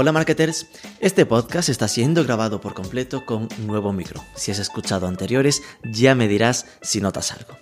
[0.00, 0.68] Hola marketers,
[1.00, 4.22] este podcast está siendo grabado por completo con nuevo micro.
[4.36, 7.56] Si has escuchado anteriores, ya me dirás si notas algo.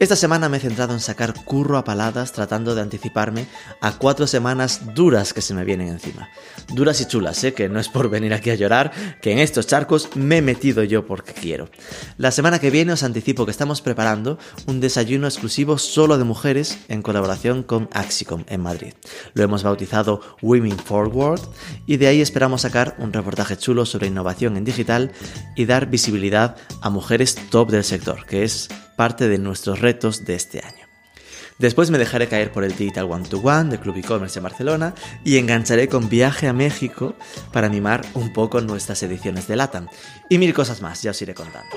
[0.00, 3.46] Esta semana me he centrado en sacar curro a paladas tratando de anticiparme
[3.82, 6.30] a cuatro semanas duras que se me vienen encima.
[6.72, 7.52] Duras y chulas, ¿eh?
[7.52, 10.84] que no es por venir aquí a llorar, que en estos charcos me he metido
[10.84, 11.68] yo porque quiero.
[12.16, 16.78] La semana que viene os anticipo que estamos preparando un desayuno exclusivo solo de mujeres
[16.88, 18.94] en colaboración con Axicom en Madrid.
[19.34, 21.40] Lo hemos bautizado Women Forward
[21.86, 25.12] y de ahí esperamos sacar un reportaje chulo sobre innovación en digital
[25.56, 30.34] y dar visibilidad a mujeres top del sector, que es parte de nuestros retos de
[30.34, 30.84] este año.
[31.58, 34.94] Después me dejaré caer por el Digital One to One de Club e-commerce en Barcelona
[35.24, 37.14] y engancharé con viaje a México
[37.52, 39.88] para animar un poco nuestras ediciones de LATAM.
[40.28, 41.76] Y mil cosas más, ya os iré contando.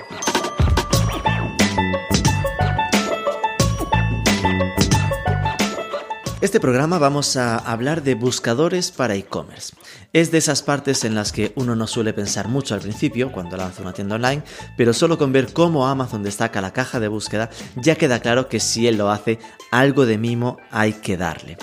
[6.39, 9.73] Este programa vamos a hablar de buscadores para e-commerce.
[10.13, 13.57] Es de esas partes en las que uno no suele pensar mucho al principio cuando
[13.57, 14.41] lanza una tienda online,
[14.77, 18.61] pero solo con ver cómo Amazon destaca la caja de búsqueda ya queda claro que
[18.61, 19.37] si él lo hace,
[19.69, 21.57] algo de mimo hay que darle.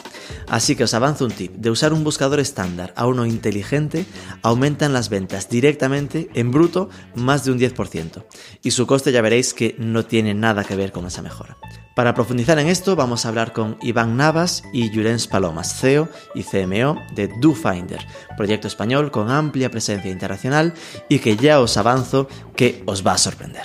[0.46, 4.04] Así que os avanzo un tip, de usar un buscador estándar a uno inteligente,
[4.42, 8.24] aumentan las ventas directamente en bruto más de un 10%,
[8.62, 11.56] y su coste ya veréis que no tiene nada que ver con esa mejora.
[11.94, 16.42] Para profundizar en esto vamos a hablar con Iván Navas y Jurens Palomas, CEO y
[16.42, 18.04] CMO de DoFinder,
[18.36, 20.74] proyecto español con amplia presencia internacional
[21.08, 23.64] y que ya os avanzo que os va a sorprender.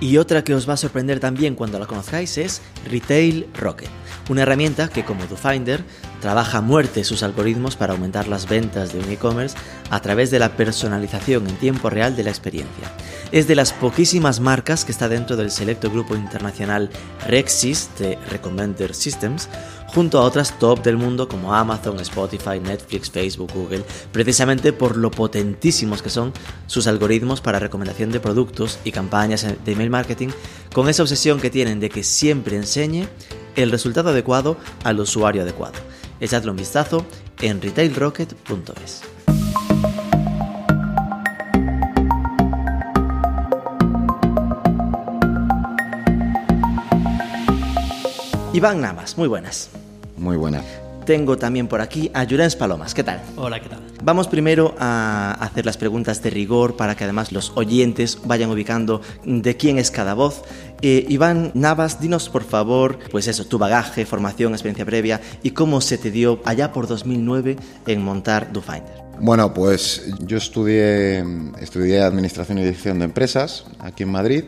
[0.00, 3.88] Y otra que os va a sorprender también cuando la conozcáis es Retail Rocket,
[4.28, 5.84] una herramienta que como DoFinder
[6.22, 9.56] trabaja a muerte sus algoritmos para aumentar las ventas de un e-commerce
[9.90, 12.92] a través de la personalización en tiempo real de la experiencia.
[13.32, 16.90] Es de las poquísimas marcas que está dentro del selecto grupo internacional
[17.26, 19.48] Rexis de Recommender Systems,
[19.88, 25.10] junto a otras top del mundo como Amazon, Spotify, Netflix, Facebook, Google, precisamente por lo
[25.10, 26.32] potentísimos que son
[26.68, 30.28] sus algoritmos para recomendación de productos y campañas de email marketing,
[30.72, 33.08] con esa obsesión que tienen de que siempre enseñe
[33.56, 35.74] el resultado adecuado al usuario adecuado.
[36.22, 37.04] Echadle un vistazo
[37.40, 39.02] en retailrocket.es.
[48.52, 49.70] Iván Navas, muy buenas.
[50.16, 50.81] Muy buenas.
[51.04, 52.94] Tengo también por aquí a Jurens Palomas.
[52.94, 53.20] ¿Qué tal?
[53.36, 53.80] Hola, ¿qué tal?
[54.04, 59.00] Vamos primero a hacer las preguntas de rigor para que además los oyentes vayan ubicando
[59.24, 60.42] de quién es cada voz.
[60.80, 65.80] Eh, Iván Navas, dinos por favor, pues eso, tu bagaje, formación, experiencia previa y cómo
[65.80, 69.02] se te dio allá por 2009 en montar DoFinder.
[69.20, 71.24] Bueno, pues yo estudié,
[71.60, 74.44] estudié Administración y Dirección de Empresas aquí en Madrid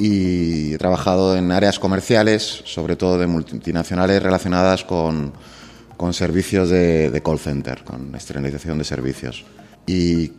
[0.00, 5.34] y he trabajado en áreas comerciales, sobre todo de multinacionales relacionadas con,
[5.98, 9.44] con servicios de, de, call center, con externalización de servicios.
[9.86, 10.32] ¿Y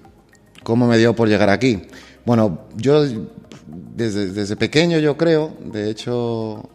[0.63, 1.83] cómo me dio por llegar aquí?
[2.25, 3.05] Bueno, yo
[3.67, 6.67] desde, desde pequeño yo creo, de hecho,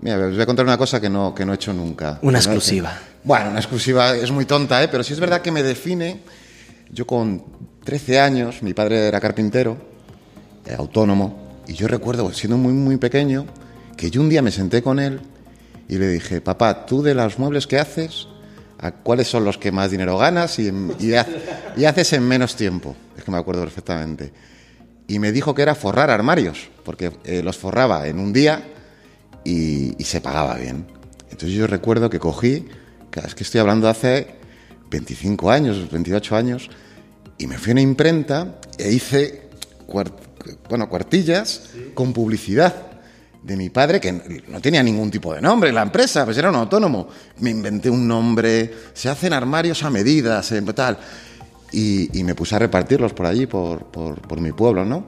[0.00, 2.18] mira, os voy a contar una cosa que no, que no he hecho nunca.
[2.22, 2.98] Una exclusiva.
[3.22, 4.88] Bueno, una exclusiva es muy tonta, ¿eh?
[4.88, 6.22] pero sí es verdad que me define.
[6.90, 7.44] Yo con
[7.84, 9.76] 13 años, mi padre era carpintero,
[10.66, 13.46] eh, autónomo, y yo recuerdo, siendo muy, muy pequeño,
[13.96, 15.20] que yo un día me senté con él
[15.88, 18.26] y le dije, papá, tú de los muebles que haces,
[18.80, 22.96] ¿a ¿cuáles son los que más dinero ganas y, y, haces en menos tiempo?
[23.16, 24.32] Es que me acuerdo perfectamente.
[25.06, 28.64] Y me dijo que era forrar armarios, porque eh, los forraba en un día
[29.44, 30.88] y, y, se pagaba bien.
[31.30, 32.66] Entonces yo recuerdo que cogí,
[33.24, 34.26] es que estoy hablando hace
[34.90, 36.68] 25 años, 28 años,
[37.38, 39.42] y me fui a una imprenta e hice
[40.68, 41.92] bueno, cuartillas sí.
[41.94, 42.90] con publicidad
[43.42, 46.50] de mi padre, que no tenía ningún tipo de nombre en la empresa, pues era
[46.50, 47.08] un autónomo.
[47.38, 50.98] Me inventé un nombre, se hacen armarios a medida, se, tal.
[51.72, 55.06] Y, y, me puse a repartirlos por allí, por, por, por, mi pueblo, ¿no?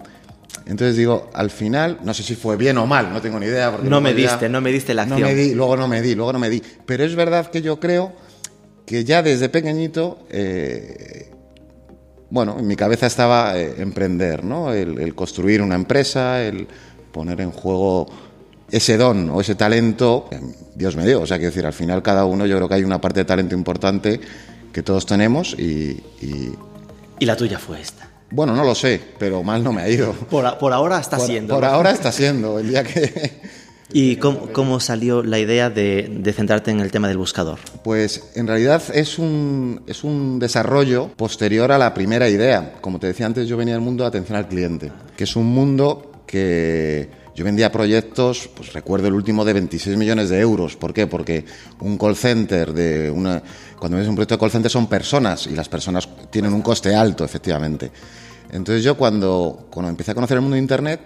[0.64, 3.72] Entonces digo, al final, no sé si fue bien o mal, no tengo ni idea.
[3.72, 5.20] Porque no me podía, diste, no me diste la acción.
[5.20, 6.62] No me di, luego no me di, luego no me di.
[6.86, 8.12] Pero es verdad que yo creo
[8.86, 11.32] que ya desde pequeñito eh,
[12.32, 14.72] bueno, en mi cabeza estaba eh, emprender, ¿no?
[14.72, 16.66] El, el, construir una empresa, el
[17.12, 18.06] poner en juego
[18.70, 20.30] ese don o ese talento,
[20.74, 21.20] Dios me dio.
[21.20, 23.24] O sea, quiero decir, al final cada uno yo creo que hay una parte de
[23.26, 24.18] talento importante
[24.72, 26.02] que todos tenemos y...
[26.22, 26.54] Y,
[27.18, 28.08] y la tuya fue esta.
[28.30, 30.12] Bueno, no lo sé, pero mal no me ha ido.
[30.30, 31.54] Por, por ahora está por, siendo.
[31.54, 31.68] Por ¿no?
[31.68, 32.58] ahora está siendo.
[32.58, 33.42] El día que...
[33.92, 37.58] ¿Y cómo, cómo salió la idea de, de, centrarte en el tema del buscador?
[37.84, 42.74] Pues en realidad es un, es un desarrollo posterior a la primera idea.
[42.80, 45.46] Como te decía antes, yo venía del mundo de atención al cliente, que es un
[45.46, 50.76] mundo que yo vendía proyectos, pues recuerdo el último de 26 millones de euros.
[50.76, 51.06] ¿Por qué?
[51.06, 51.44] Porque
[51.80, 53.42] un call center de una
[53.78, 56.94] cuando ves un proyecto de call center son personas y las personas tienen un coste
[56.94, 57.90] alto, efectivamente.
[58.50, 61.00] Entonces yo cuando, cuando empecé a conocer el mundo de internet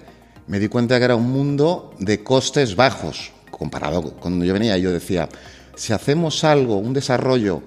[0.46, 4.76] me di cuenta que era un mundo de costes bajos comparado con cuando yo venía.
[4.78, 5.28] Yo decía,
[5.74, 7.62] si hacemos algo, un desarrollo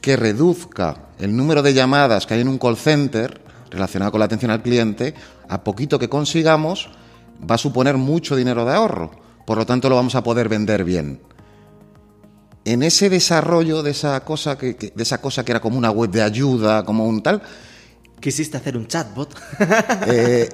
[0.00, 3.40] que reduzca el número de llamadas que hay en un call center
[3.70, 5.14] relacionado con la atención al cliente,
[5.48, 6.90] a poquito que consigamos,
[7.48, 9.10] va a suponer mucho dinero de ahorro.
[9.44, 11.20] Por lo tanto, lo vamos a poder vender bien.
[12.64, 15.90] En ese desarrollo de esa cosa que, que de esa cosa que era como una
[15.90, 17.42] web de ayuda, como un tal,
[18.24, 19.28] Quisiste hacer un chatbot.
[20.06, 20.48] Eh,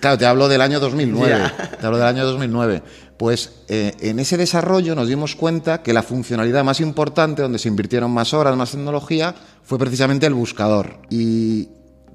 [0.00, 1.28] claro, te hablo del año 2009.
[1.28, 1.76] Yeah.
[1.78, 2.82] Te hablo del año 2009.
[3.16, 7.68] Pues eh, en ese desarrollo nos dimos cuenta que la funcionalidad más importante, donde se
[7.68, 9.32] invirtieron más horas, más tecnología,
[9.62, 11.02] fue precisamente el buscador.
[11.08, 11.68] Y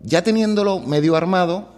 [0.03, 1.75] ya teniéndolo medio armado,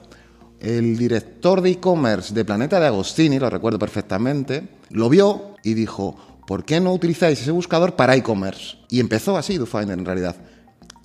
[0.60, 6.18] el director de e-commerce de Planeta de Agostini, lo recuerdo perfectamente, lo vio y dijo,
[6.48, 8.78] ¿por qué no utilizáis ese buscador para e-commerce?
[8.90, 10.36] Y empezó así DoFinder en realidad.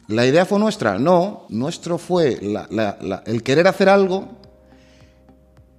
[0.08, 0.98] ¿La idea fue nuestra?
[0.98, 2.38] No, nuestro fue
[3.26, 4.28] el querer hacer algo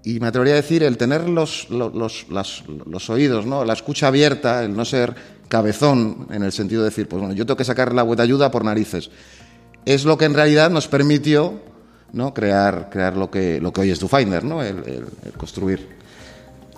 [0.03, 3.63] y me atrevería a decir el tener los, los, los, oídos, ¿no?
[3.63, 5.15] la escucha abierta, el no ser
[5.47, 8.51] cabezón en el sentido de decir, pues bueno, yo tengo que sacar la de ayuda
[8.51, 9.09] por narices.
[9.85, 11.61] Es lo que en realidad nos permitió
[12.11, 12.33] ¿no?
[12.33, 14.61] crear, crear lo, que, lo que hoy es DoFinder, ¿no?
[14.61, 15.05] el
[15.37, 15.96] construir.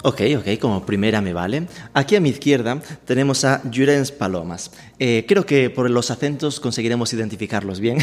[0.01, 1.67] Ok, ok, como primera me vale.
[1.93, 4.71] Aquí a mi izquierda tenemos a Jurens Palomas.
[4.97, 7.97] Eh, creo que por los acentos conseguiremos identificarlos bien.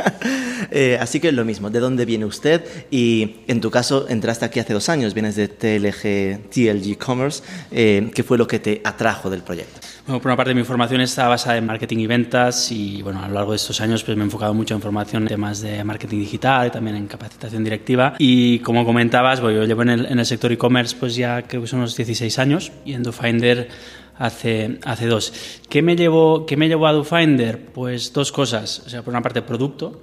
[0.70, 2.64] eh, así que lo mismo, ¿de dónde viene usted?
[2.90, 7.42] Y en tu caso entraste aquí hace dos años, vienes de TLG, TLG Commerce.
[7.70, 9.80] Eh, ¿Qué fue lo que te atrajo del proyecto?
[10.06, 13.26] Bueno, por una parte mi formación está basada en marketing y ventas y bueno, a
[13.26, 15.82] lo largo de estos años pues me he enfocado mucho en formación en temas de
[15.82, 20.06] marketing digital y también en capacitación directiva y como comentabas, bueno, yo llevo en el,
[20.06, 23.68] en el sector e-commerce pues ya creo que son unos 16 años y en DoFinder
[24.16, 25.60] hace, hace dos.
[25.68, 27.66] ¿Qué me, llevó, ¿Qué me llevó a DoFinder?
[27.72, 30.00] Pues dos cosas, o sea, por una parte producto,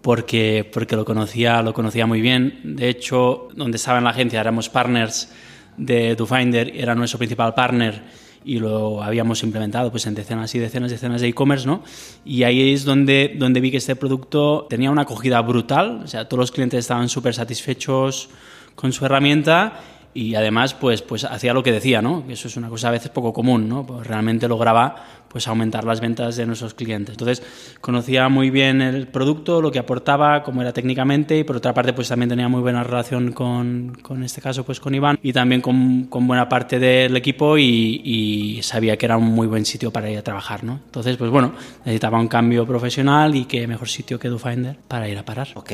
[0.00, 4.40] porque, porque lo, conocía, lo conocía muy bien, de hecho, donde estaba en la agencia
[4.40, 5.30] éramos partners
[5.76, 10.90] de DoFinder, era nuestro principal partner y lo habíamos implementado pues en decenas y decenas
[10.90, 11.82] y decenas de e-commerce, ¿no?
[12.24, 16.28] Y ahí es donde, donde vi que este producto tenía una acogida brutal, o sea,
[16.28, 18.30] todos los clientes estaban súper satisfechos
[18.74, 19.80] con su herramienta
[20.14, 22.24] y además pues, pues hacía lo que decía, ¿no?
[22.28, 23.86] Eso es una cosa a veces poco común, ¿no?
[23.86, 27.12] Pues realmente lograba pues aumentar las ventas de nuestros clientes.
[27.12, 27.42] Entonces,
[27.80, 31.92] conocía muy bien el producto, lo que aportaba, cómo era técnicamente y por otra parte
[31.92, 35.60] pues también tenía muy buena relación con, con este caso pues con Iván y también
[35.60, 39.92] con, con buena parte del equipo y, y, sabía que era un muy buen sitio
[39.92, 40.80] para ir a trabajar, ¿no?
[40.84, 41.54] Entonces, pues bueno,
[41.84, 45.48] necesitaba un cambio profesional y qué mejor sitio que DoFinder para ir a parar.
[45.54, 45.72] Ok.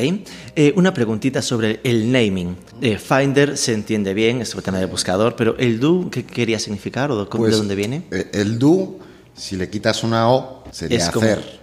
[0.55, 2.56] Eh, una preguntita sobre el naming.
[2.81, 6.58] Eh, Finder se entiende bien, es el tema de buscador, pero el do, ¿qué quería
[6.58, 8.03] significar o de, pues, de dónde viene?
[8.32, 8.99] El do
[9.37, 11.41] si le quitas una O, sería es hacer.
[11.41, 11.56] Como...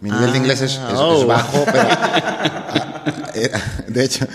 [0.00, 1.20] Mi nivel ah, de inglés es, es, oh.
[1.20, 1.88] es bajo, pero.
[3.88, 4.26] de hecho.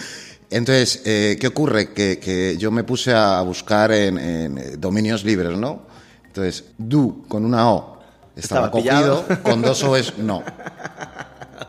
[0.50, 1.94] Entonces, eh, ¿qué ocurre?
[1.94, 5.88] Que, que, yo me puse a buscar en, en, dominios libres, ¿no?
[6.28, 8.00] Entonces, do con una O
[8.36, 10.44] estaba, estaba cogido, con dos O es no.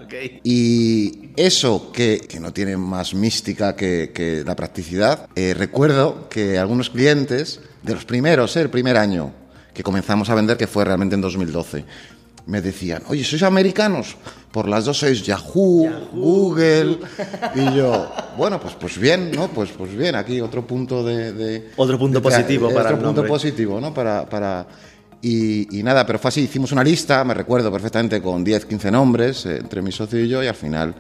[0.07, 0.41] Okay.
[0.45, 6.59] Y eso que, que, no tiene más mística que, que la practicidad, eh, recuerdo que
[6.59, 9.33] algunos clientes, de los primeros, eh, el primer año,
[9.75, 11.85] que comenzamos a vender, que fue realmente en 2012.
[12.47, 14.17] Me decían, oye, ¿sois americanos?
[14.53, 16.11] Por las dos sois Yahoo, Yahoo.
[16.13, 16.99] Google.
[17.55, 19.49] Y yo, bueno, pues, pues bien, ¿no?
[19.49, 21.33] Pues, pues bien, aquí otro punto de...
[21.33, 23.93] de otro punto de, positivo de, para Otro el punto positivo, ¿no?
[23.93, 24.25] Para...
[24.27, 24.67] para
[25.23, 28.91] y, y, nada, pero fue así, hicimos una lista, me recuerdo perfectamente, con 10, 15
[28.91, 30.95] nombres eh, entre mi socio y yo, y al final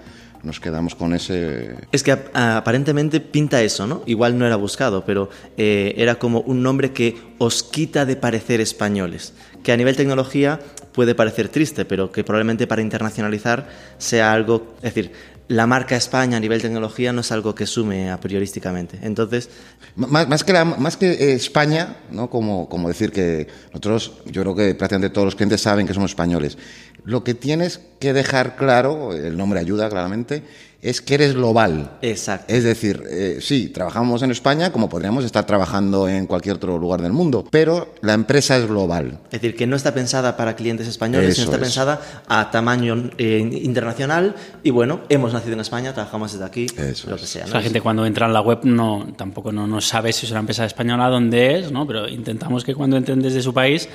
[0.44, 1.74] nos quedamos con ese...
[1.90, 4.02] Es que aparentemente pinta eso, ¿no?
[4.06, 8.60] Igual no era buscado, pero eh, era como un nombre que os quita de parecer
[8.60, 9.32] españoles,
[9.62, 10.60] que a nivel tecnología
[10.92, 15.12] puede parecer triste, pero que probablemente para internacionalizar sea algo, es decir,
[15.48, 18.98] la marca España a nivel tecnología no es algo que sume a priorísticamente.
[19.02, 19.50] Entonces.
[19.96, 22.30] Más, más que, la, más que España, ¿no?
[22.30, 26.12] Como, como decir que nosotros, yo creo que prácticamente todos los clientes saben que somos
[26.12, 26.56] españoles.
[27.04, 30.42] Lo que tienes que dejar claro, el nombre ayuda claramente,
[30.84, 31.92] es que eres global.
[32.02, 32.52] Exacto.
[32.52, 37.00] Es decir, eh, sí, trabajamos en España como podríamos estar trabajando en cualquier otro lugar
[37.00, 39.18] del mundo, pero la empresa es global.
[39.32, 41.62] Es decir, que no está pensada para clientes españoles, Eso sino está es.
[41.62, 44.34] pensada a tamaño eh, internacional.
[44.62, 47.46] Y bueno, hemos nacido en España, trabajamos desde aquí, Eso lo que sea.
[47.46, 47.54] ¿no?
[47.54, 50.40] La gente cuando entra en la web no, tampoco no, no sabe si es una
[50.40, 51.86] empresa española, dónde es, ¿no?
[51.86, 53.88] pero intentamos que cuando entren desde su país,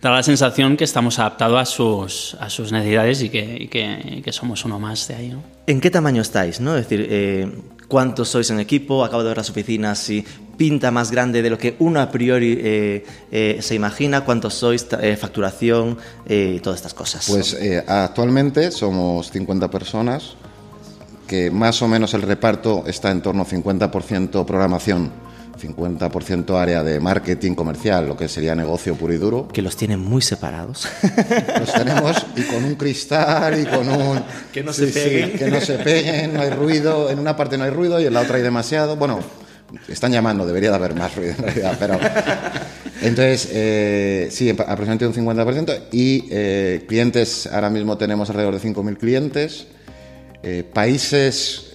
[0.00, 4.18] da la sensación que estamos adaptados a sus, a sus necesidades y que, y que,
[4.18, 5.28] y que somos uno más de ahí.
[5.30, 5.55] ¿no?
[5.66, 6.60] ¿En qué tamaño estáis?
[6.60, 6.76] ¿no?
[6.76, 7.50] Es decir, eh,
[7.88, 9.04] ¿cuántos sois en equipo?
[9.04, 10.24] Acabo de ver las oficinas y
[10.56, 14.24] pinta más grande de lo que uno a priori eh, eh, se imagina.
[14.24, 14.86] ¿Cuántos sois?
[15.18, 15.98] Facturación
[16.62, 17.26] todas estas cosas.
[17.28, 17.56] Pues
[17.86, 20.36] actualmente somos 50 personas,
[21.26, 25.10] que más o menos el reparto está en torno a 50% programación,
[25.56, 29.48] 50% área de marketing comercial, lo que sería negocio puro y duro.
[29.48, 30.88] que los tienen muy separados.
[31.60, 34.22] Los tenemos y con un cristal y con un...
[34.52, 35.32] Que no se peguen.
[35.32, 37.10] que no se peguen, no hay ruido.
[37.10, 38.96] En una parte no hay ruido y en la otra hay demasiado.
[38.96, 39.20] Bueno,
[39.88, 41.98] están llamando, debería de haber más ruido en realidad, pero...
[43.02, 45.80] Entonces, eh, sí, aproximadamente un 50%.
[45.92, 49.66] Y eh, clientes, ahora mismo tenemos alrededor de 5.000 clientes.
[50.42, 51.74] Eh, países...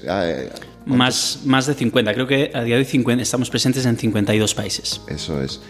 [0.86, 4.56] Más, más de 50, creo que a día de hoy 50 estamos presentes en 52
[4.56, 5.02] países.
[5.08, 5.62] Eso es.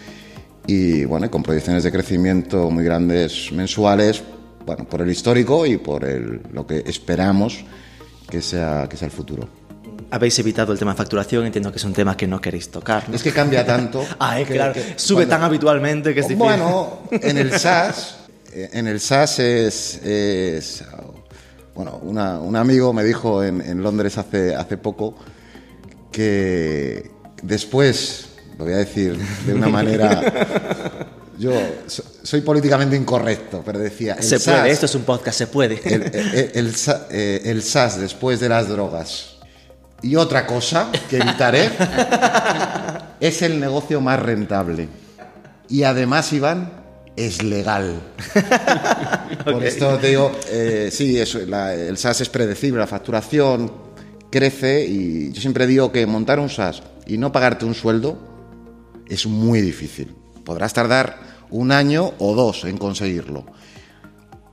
[0.66, 4.22] Y bueno, con proyecciones de crecimiento muy grandes mensuales,
[4.64, 7.64] bueno, por el histórico y por el, lo que esperamos
[8.30, 9.48] que sea, que sea el futuro.
[10.10, 13.08] Habéis evitado el tema de facturación, entiendo que es un tema que no queréis tocar.
[13.08, 13.16] ¿no?
[13.16, 14.04] Es que cambia tanto.
[14.20, 14.72] Ah, eh, que- claro.
[14.74, 16.38] que Sube cuando- tan habitualmente que es difícil.
[16.48, 18.16] Bueno, en el SaaS,
[18.52, 20.84] eh, en el SaaS es, es,
[21.74, 25.14] bueno, una- un amigo me dijo en, en Londres hace, hace poco
[26.10, 27.10] que
[27.42, 28.26] después,
[28.58, 30.20] lo voy a decir de una manera,
[31.38, 31.52] yo
[31.86, 35.80] so- soy políticamente incorrecto, pero decía, el se puede, esto es un podcast, se puede.
[35.84, 36.02] el,
[36.54, 36.74] el-
[37.10, 39.36] eh, el SaaS después de las drogas
[40.02, 41.70] y otra cosa que evitaré
[43.20, 44.88] es el negocio más rentable.
[45.68, 46.70] Y además, Iván,
[47.16, 48.00] es legal.
[49.44, 53.70] Por esto te digo, eh, sí, eso, la- el SaaS es predecible, la facturación
[54.30, 58.16] crece y yo siempre digo que montar un SaaS y no pagarte un sueldo
[59.08, 60.14] es muy difícil.
[60.44, 61.18] Podrás tardar
[61.50, 63.44] un año o dos en conseguirlo.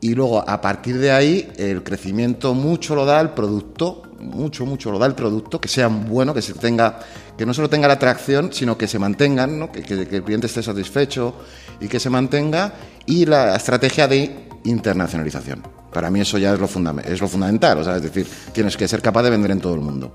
[0.01, 4.91] Y luego, a partir de ahí, el crecimiento mucho lo da el producto, mucho, mucho
[4.91, 6.99] lo da el producto, que sea bueno, que se tenga,
[7.37, 9.71] que no solo tenga la atracción, sino que se mantengan, ¿no?
[9.71, 11.35] que, que- que el cliente esté satisfecho
[11.79, 12.73] y que se mantenga,
[13.05, 15.63] y la estrategia de internacionalización.
[15.93, 18.87] Para mí eso ya es lo, es lo fundamental, o sea, es decir, tienes que
[18.87, 20.13] ser capaz de vender en todo el mundo.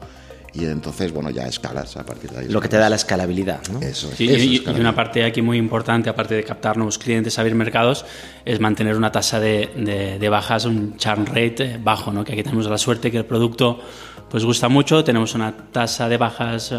[0.56, 2.48] Y entonces, bueno, ya escalas a partir de ahí.
[2.48, 3.80] Lo que te da la escalabilidad, ¿no?
[3.80, 4.16] Eso es.
[4.16, 4.80] Sí, eso es y, y escalabilidad.
[4.88, 8.06] una parte aquí muy importante, aparte de captar nuevos clientes, abrir mercados,
[8.44, 12.22] es mantener una tasa de, de- de bajas, un churn rate eh, bajo, ¿no?
[12.22, 13.80] que aquí tenemos la suerte que el producto
[14.34, 16.76] pues gusta mucho, tenemos una tasa de bajas eh,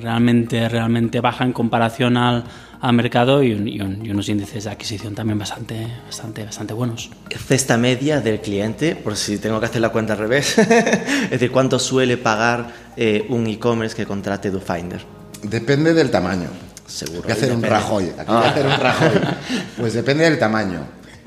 [0.00, 2.42] realmente, realmente baja en comparación al,
[2.80, 6.72] al mercado y, un- y un- y unos índices de adquisición también bastante, bastante, bastante
[6.72, 7.10] buenos.
[7.48, 10.56] Cesta media del cliente, por si tengo que hacer la cuenta al revés.
[10.58, 15.02] es decir, ¿cuánto suele pagar eh, un e-commerce que contrate DoFinder?
[15.42, 16.48] Depende del tamaño.
[16.86, 17.24] Seguro.
[17.24, 17.68] Voy a hacer un depende.
[17.78, 18.04] rajoy.
[18.18, 19.10] Aquí voy a hacer un rajoy.
[19.76, 20.80] Pues depende del tamaño.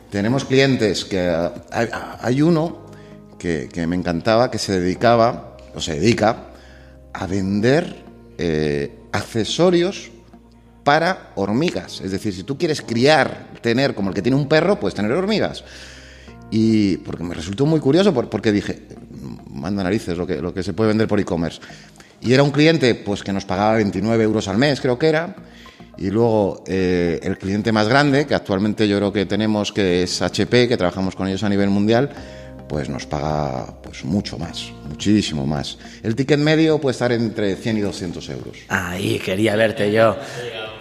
[0.10, 1.20] Tenemos clientes que.
[1.30, 1.90] eh, Hay,
[2.24, 2.88] hay uno
[3.38, 5.49] que, que me encantaba que se dedicaba,
[5.80, 6.46] o se dedica,
[7.14, 8.04] a vender
[8.38, 10.12] eh, accesorios
[10.84, 12.02] para hormigas.
[12.02, 15.12] Es decir, si tú quieres criar, tener como el que tiene un perro, pues tener
[15.12, 15.64] hormigas.
[16.52, 18.84] Y porque me resultó muy curioso, por- porque dije,
[19.50, 21.60] manda narices lo que, lo que se puede vender por e-commerce.
[22.22, 25.36] Y era un cliente pues que nos pagaba 29 euros al mes, creo que era.
[25.98, 30.22] Y luego eh, el cliente más grande, que actualmente yo creo que tenemos, que es
[30.22, 32.10] HP, que trabajamos con ellos a nivel mundial,
[32.70, 35.78] pues nos paga pues mucho más, muchísimo más.
[36.04, 38.58] El ticket medio puede estar entre 100 y 200 euros.
[38.70, 40.16] Ahí, quería verte yo.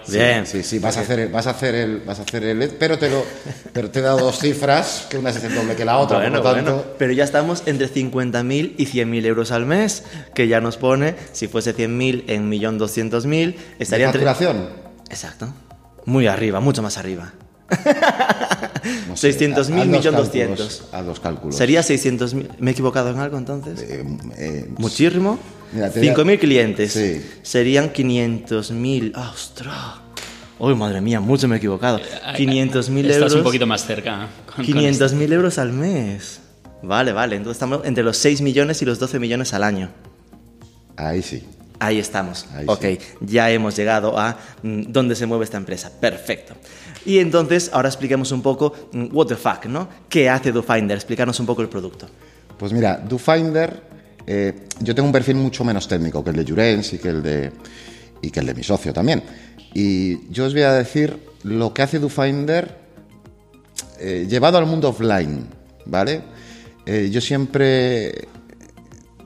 [0.07, 0.45] Bien.
[0.45, 2.97] Sí, sí, vas a hacer el, vas a hacer el, vas a hacer el, pero
[2.97, 3.25] te lo,
[3.73, 6.41] pero te he dado dos cifras, que una es el doble que la otra, Bueno,
[6.41, 10.03] por lo tanto, bueno, pero ya estamos entre 50.000 y 100.000 euros al mes,
[10.33, 14.25] que ya nos pone, si fuese 100.000 en 1.200.000, estaría ¿de entre...
[14.25, 14.69] facturación?
[15.09, 15.53] Exacto.
[16.05, 17.33] Muy arriba, mucho más arriba.
[19.07, 20.47] No sé, 600.000, haz los 1.200.000.
[20.47, 21.55] cálculos, Haz los cálculos.
[21.55, 22.47] ¿Sería 600.000?
[22.59, 23.79] ¿Me he equivocado en algo entonces?
[23.81, 24.05] Eh,
[24.37, 25.39] eh, Muchísimo.
[25.71, 26.93] Mira, te voy a- 5.000 clientes.
[26.93, 27.21] Sí.
[27.43, 29.11] Serían 500.000.
[29.15, 29.75] ¡Ah, ¡Ostras!
[30.57, 31.19] ¡Uy, madre mía!
[31.19, 31.99] Mucho me he equivocado.
[32.35, 33.33] 500.000 Estás euros.
[33.35, 34.27] un poquito más cerca.
[34.45, 35.05] con- con esto.
[35.07, 36.39] 500.000 euros al mes.
[36.81, 37.35] Vale, vale.
[37.35, 39.89] Entonces estamos entre los 6 millones y los 12 millones al año.
[40.97, 41.43] Ahí sí.
[41.81, 42.45] Ahí estamos.
[42.53, 42.99] Ahí ok, sí.
[43.21, 45.89] ya hemos llegado a mm, dónde se mueve esta empresa.
[46.01, 46.53] Perfecto.
[47.05, 49.87] Y entonces ahora expliquemos un poco mm, what the fuck, ¿no?
[50.07, 50.97] ¿Qué hace DoFinder?
[50.97, 52.07] Explícanos un poco el producto.
[52.57, 53.89] Pues mira, DoFinder
[54.31, 57.23] eh, yo tengo un perfil mucho menos técnico que el de Jurens y que el
[57.23, 57.51] de,
[58.21, 59.23] y que el de mi socio también.
[59.73, 62.77] Y yo os voy a decir lo que hace DoFinder
[63.99, 65.47] eh, llevado al mundo offline,
[65.85, 66.21] ¿vale?
[66.85, 68.27] Eh, yo siempre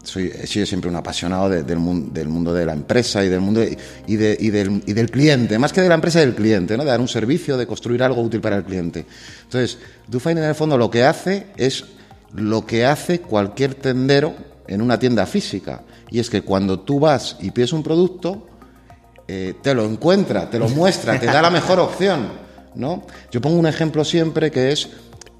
[0.04, 3.30] soy, he sido siempre un apasionado de- del, mun- del mundo de la empresa y
[3.30, 6.84] del mundo y, de- y del, cliente, más que de la empresa del cliente, ¿no?
[6.84, 9.06] de dar un servicio, de construir algo útil para el cliente.
[9.44, 11.86] Entonces, DoFinder en el fondo lo que hace es
[12.34, 14.34] lo que hace cualquier tendero
[14.68, 15.82] en una tienda física.
[16.12, 18.48] Y es que cuando tú vas y pides un producto,
[19.28, 22.28] eh, te lo encuentra, te lo muestra, te da la mejor opción,
[22.76, 23.04] ¿no?
[23.32, 24.90] Yo pongo un ejemplo siempre que es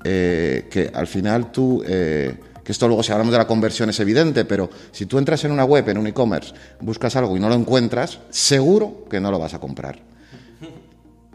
[0.06, 4.00] eh, que al final tú, eh, que esto luego si hablamos de la conversión es
[4.00, 7.50] evidente, pero si tú entras en una web, en un e-commerce, buscas algo y no
[7.50, 10.00] lo encuentras, seguro que no lo vas a comprar.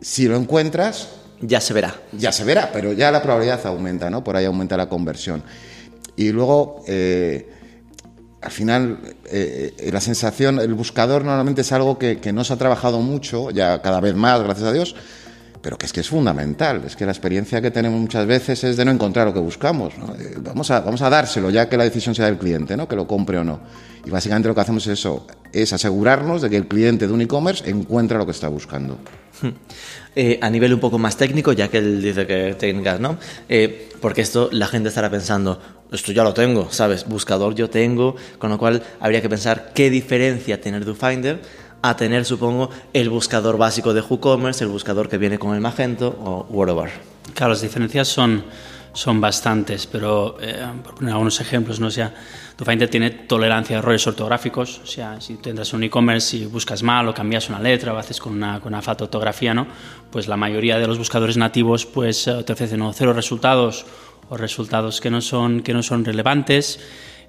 [0.01, 1.09] Si lo encuentras,
[1.41, 1.95] Ya se verá.
[2.13, 4.23] ya se verá, pero ya la probabilidad aumenta, ¿no?
[4.25, 5.43] Por ahí aumenta la conversión.
[6.17, 7.49] Y luego, eh,
[8.41, 12.53] al final, eh, eh, la sensación, el buscador normalmente es algo que, que no se
[12.53, 14.95] ha trabajado mucho, ya cada vez más, gracias a Dios,
[15.69, 16.83] pero que es que es fundamental.
[16.87, 19.93] Es que la experiencia que tenemos muchas veces es de no encontrar lo que buscamos.
[20.19, 22.89] Eh, Vamos, a, vamos a dárselo, ya que la decisión sea del cliente, ¿no?
[22.89, 23.61] que lo compre o no.
[24.03, 27.21] Y básicamente lo que hacemos es eso, es asegurarnos de que el cliente de un
[27.21, 28.97] e-commerce encuentra lo que está buscando.
[30.17, 33.19] Eh, a nivel un poco más técnico, ya que él dice que técnicas, ¿no?
[33.49, 35.61] Eh, porque esto la gente estará pensando,
[35.93, 37.07] esto ya lo tengo, ¿sabes?
[37.07, 41.41] Buscador yo tengo, con lo cual habría que pensar qué diferencia tener DoFinder
[41.83, 46.09] a tener, supongo, el buscador básico de WooCommerce, el buscador que viene con el Magento
[46.09, 46.91] o whatever.
[47.35, 48.45] Claro, las diferencias son,
[48.93, 51.87] son bastantes, pero eh, por poner algunos ejemplos, ¿no?
[51.87, 52.13] O sea,
[52.57, 56.47] DoFinder tiene tolerancia a errores ortográficos, o sea, si tú entras en un e-commerce y
[56.47, 59.55] buscas mal o cambias una letra o haces con una, con una falta de ortografía,
[59.55, 59.69] ¿no?
[60.11, 63.87] Pues la mayoría de los buscadores nativos pues eh, te ofrecen o cero resultados
[64.31, 66.81] o resultados que no son, que no son relevantes.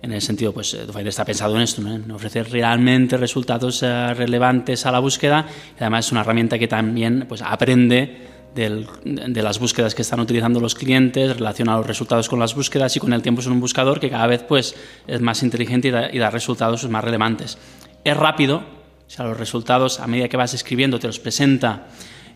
[0.01, 1.93] En el sentido, pues eh, DoFinder está pensado en esto, ¿no?
[1.95, 5.45] en ofrecer realmente resultados eh, relevantes a la búsqueda
[5.77, 8.17] además es una herramienta que también pues, aprende
[8.55, 12.95] del- de las búsquedas que están utilizando los clientes, relaciona los resultados con las búsquedas
[12.95, 14.73] y con el tiempo es un buscador que cada vez pues,
[15.05, 17.57] es más inteligente y da, y da resultados más relevantes.
[18.05, 21.87] Es rápido, o sea, los resultados a medida que vas escribiendo te los presenta,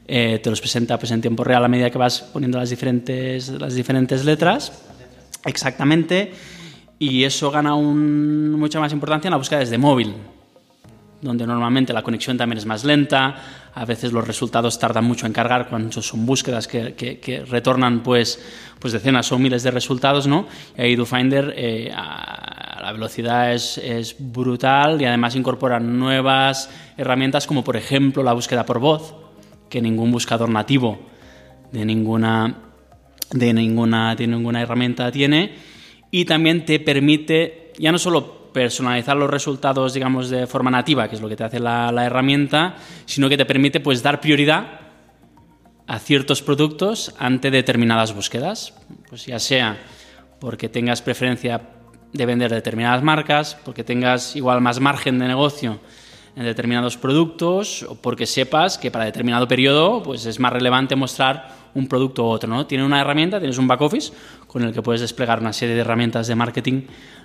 [0.08, 3.48] eh, te los presenta pues, en tiempo real a medida que vas poniendo las diferentes,
[3.50, 4.74] las diferentes letras.
[5.46, 6.34] Exactamente.
[7.00, 10.14] Y eso gana un- mucha más importancia en la búsqueda desde móvil
[11.22, 13.36] donde normalmente la conexión también es más lenta,
[13.74, 18.04] a veces los resultados tardan mucho en cargar cuando son búsquedas que, que- que retornan
[18.04, 18.44] pues,
[18.78, 20.46] pues decenas o miles de resultados, ¿no?
[20.78, 27.64] Y ahí DoFinder eh, la velocidad es, es brutal y además incorpora nuevas herramientas como
[27.64, 29.16] por ejemplo la búsqueda por voz,
[29.70, 31.00] que ningún buscador nativo
[31.72, 32.54] de ninguna,
[33.32, 35.56] de ninguna, de ninguna herramienta tiene
[36.14, 41.16] y también te permite ya no solo personalizar los resultados, digamos, de forma nativa, que
[41.16, 44.80] es lo que te hace la, la herramienta, sino que te permite pues dar prioridad
[45.88, 48.76] a ciertos productos ante determinadas búsquedas,
[49.10, 49.80] pues ya sea
[50.40, 51.62] porque tengas preferencia
[52.12, 55.80] de vender determinadas marcas, porque tengas igual más margen de negocio
[56.36, 61.64] en determinados productos o porque sepas que para determinado periodo pues es más relevante mostrar
[61.76, 62.66] un producto u otro, ¿no?
[62.66, 64.14] Tiene una herramienta, tienes un back office
[64.54, 66.84] con el que puedes desplegar una serie de herramientas de marketing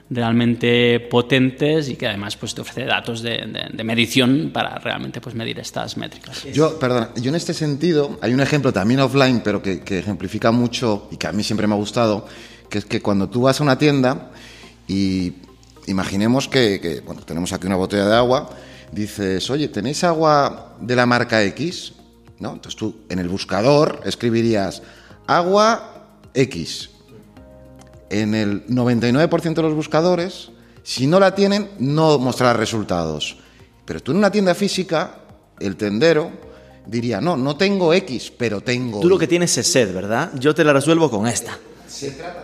[0.09, 5.59] realmente potentes y que además pues te ofrece datos de, medición para realmente pues medir
[5.59, 6.45] estas métricas.
[6.45, 11.09] Yo, perdona, yo en este sentido, hay un ejemplo también offline, pero que, ejemplifica mucho
[11.11, 12.27] y que a mí siempre me ha gustado,
[12.71, 14.31] que es que cuando tú vas a una tienda
[14.87, 15.35] y
[15.87, 18.49] imaginemos que, tenemos aquí una botella de agua,
[18.91, 21.93] dices, oye, ¿tenéis agua de la marca X?
[22.38, 22.55] ¿No?
[22.55, 24.83] Entonces tú en el buscador escribirías
[25.27, 26.88] agua X.
[28.11, 30.51] En el 99% de los buscadores,
[30.83, 33.37] si no la tienen, no mostrará resultados.
[33.85, 35.21] Pero tú en una tienda física,
[35.61, 36.31] el tendero
[36.87, 39.01] diría, no, no tengo X, pero tengo...
[39.01, 40.31] Tú lo que tienes es sed, ¿verdad?
[40.38, 41.59] Yo te la resuelvo con esta.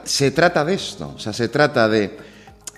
[0.05, 2.17] Se trata de esto, o sea, se trata de,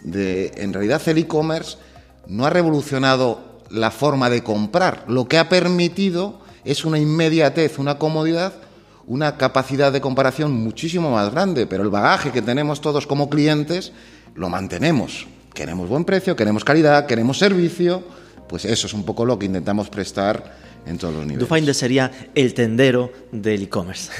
[0.03, 1.79] de en realidad el e-commerce
[2.27, 7.99] no ha revolucionado la forma de comprar, lo que ha permitido es una inmediatez, una
[7.99, 8.53] comodidad,
[9.07, 13.93] una capacidad de comparación muchísimo más grande, pero el bagaje que tenemos todos como clientes
[14.35, 15.27] lo mantenemos.
[15.55, 18.03] Queremos buen precio, queremos calidad, queremos servicio,
[18.49, 21.49] pues eso es un poco lo que intentamos prestar en todos los niveles.
[21.49, 24.11] DoFinder sería el tendero del e-commerce.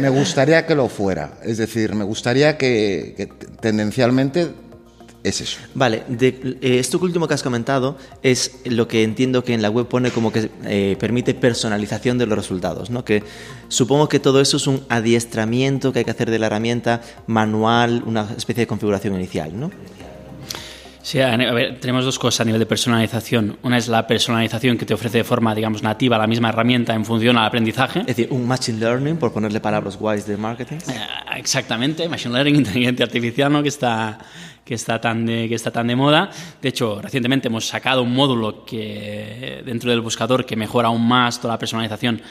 [0.00, 3.26] Me gustaría que lo fuera, es decir, me gustaría que, que
[3.60, 4.50] tendencialmente
[5.24, 5.58] es eso.
[5.74, 9.70] Vale, de, eh, esto último que has comentado es lo que entiendo que en la
[9.70, 13.04] web pone como que eh, permite personalización de los resultados, ¿no?
[13.04, 13.22] Que
[13.68, 18.02] supongo que todo eso es un adiestramiento que hay que hacer de la herramienta manual,
[18.06, 19.70] una especie de configuración inicial, ¿no?
[21.02, 23.58] Sí, a ver, tenemos dos cosas a nivel de personalización.
[23.62, 27.04] Una es la personalización que te ofrece de forma, digamos, nativa la misma herramienta en
[27.04, 28.00] función al aprendizaje.
[28.00, 30.76] Es decir, un machine learning, por ponerle palabras guays de marketing.
[30.76, 31.00] Eh,
[31.36, 33.62] exactamente, machine learning, inteligencia artificial, ¿no?
[33.62, 34.18] que está
[34.64, 36.30] que está tan de, que está tan de moda.
[36.60, 41.40] De hecho, recientemente hemos sacado un módulo que dentro del buscador que mejora aún más
[41.40, 42.22] toda la personalización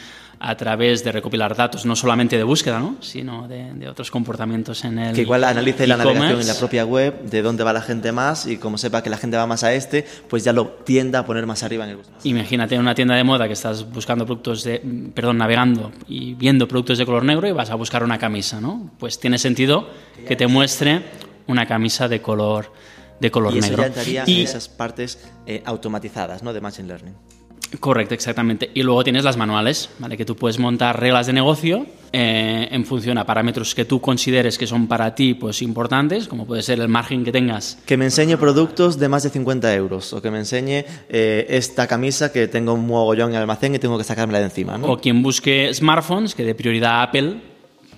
[0.43, 2.95] a través de recopilar datos, no solamente de búsqueda, ¿no?
[2.99, 5.15] sino de, otros comportamientos en el.
[5.15, 8.47] Que igual analice la navegación en la propia web, de dónde va la gente más
[8.47, 11.25] y como sepa que la gente va más a este, pues ya lo tienda a
[11.25, 11.99] poner más arriba en el.
[12.23, 14.81] Imagínate en una tienda de moda que estás buscando productos de.
[15.13, 18.89] perdón, navegando y viendo productos de color negro y vas a buscar una camisa, ¿no?
[18.97, 19.89] Pues tiene sentido
[20.27, 21.03] que te muestre
[21.45, 22.71] una camisa de color
[23.19, 23.93] de color y eso negro.
[24.03, 26.51] Ya en esas partes eh, automatizadas ¿no?
[26.51, 27.13] de Machine Learning.
[27.79, 28.69] Correcto, exactamente.
[28.73, 30.17] Y luego tienes las manuales, ¿vale?
[30.17, 34.57] Que tú puedes montar reglas de negocio eh, en función a parámetros que tú consideres
[34.57, 37.77] que son para ti pues, importantes, como puede ser el margen que tengas.
[37.85, 41.87] Que me enseñe productos de más de 50 euros o que me enseñe eh, esta
[41.87, 44.77] camisa que tengo un mogollón en el almacén y tengo que sacármela de encima.
[44.77, 44.87] ¿no?
[44.87, 47.50] O quien busque smartphones, que de prioridad Apple,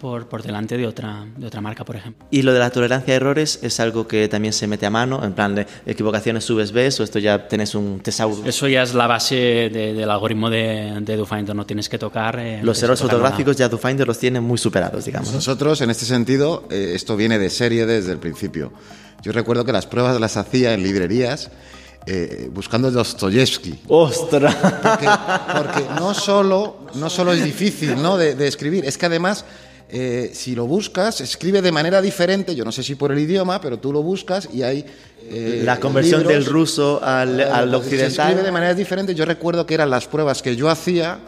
[0.04, 2.28] por, por, delante de otra, de otra marca, por ejemplo.
[2.30, 5.24] Y lo de la tolerancia a errores es algo que también se mete a mano,
[5.24, 8.44] en plan de equivocaciones subes, ves, o esto ya tenés un tesauro.
[8.46, 9.36] Eso ya es la base
[9.72, 12.38] de, del algoritmo de, de DoFinder, no tienes que tocar.
[12.38, 15.32] Eh, los errores fotográficos ya DoFinder los tiene muy superados, digamos.
[15.32, 18.74] Nosotros, en este sentido, eh, esto viene de serie desde el principio.
[19.22, 21.50] Yo recuerdo que las pruebas las hacía en librerías.
[22.06, 23.80] Eh, buscando Dostoyevsky.
[23.88, 24.54] ¡Ostras!
[24.84, 25.08] Porque,
[25.58, 28.18] porque, no, solo, no solo es difícil ¿no?
[28.18, 29.46] de, de escribir, es que además
[29.90, 33.62] eh, si lo buscas, escribe de manera diferente, yo no sé si por el idioma,
[33.62, 34.86] pero tú lo buscas y hay...
[35.30, 38.12] Eh, la conversión del ruso al, al occidental.
[38.12, 39.16] Se escribe de manera diferente.
[39.16, 41.20] Yo recuerdo que eran las pruebas que yo hacía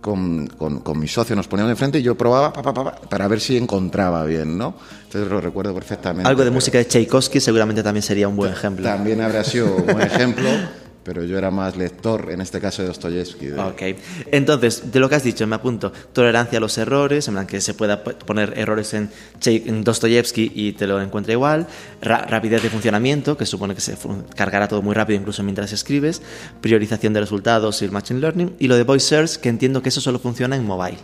[0.00, 3.28] con, con, con, mi socio, nos poníamos enfrente y yo probaba pa, pa, pa, para
[3.28, 4.74] ver si encontraba bien, ¿no?
[5.04, 6.28] Entonces lo recuerdo perfectamente.
[6.28, 8.84] Algo de música de Tchaikovsky seguramente también sería un buen ejemplo.
[8.84, 10.48] También habría sido un buen ejemplo.
[11.02, 13.46] pero yo era más lector, en este caso de Dostoyevsky.
[13.46, 13.58] De...
[13.58, 13.82] Ok.
[14.30, 17.60] Entonces, de lo que has dicho, me apunto, tolerancia a los errores, en plan que
[17.60, 19.10] se pueda poner errores en,
[19.44, 21.66] en Dostoyevsky y te lo encuentra igual,
[22.02, 23.96] Ra rapidez de funcionamiento, que supone que se
[24.36, 26.22] cargará todo muy rápido incluso mientras escribes,
[26.60, 29.88] priorización de resultados y el machine learning, y lo de voice search, que entiendo que
[29.88, 30.98] eso solo funciona en mobile,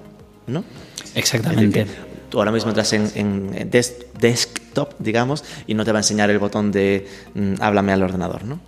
[0.47, 0.65] ¿no?
[1.15, 1.87] Exactamente.
[2.29, 6.29] Tú ahora mismo entras en, en desk, desktop, digamos, y no te va a enseñar
[6.31, 8.61] el botón de mm, háblame al ordenador, ¿no?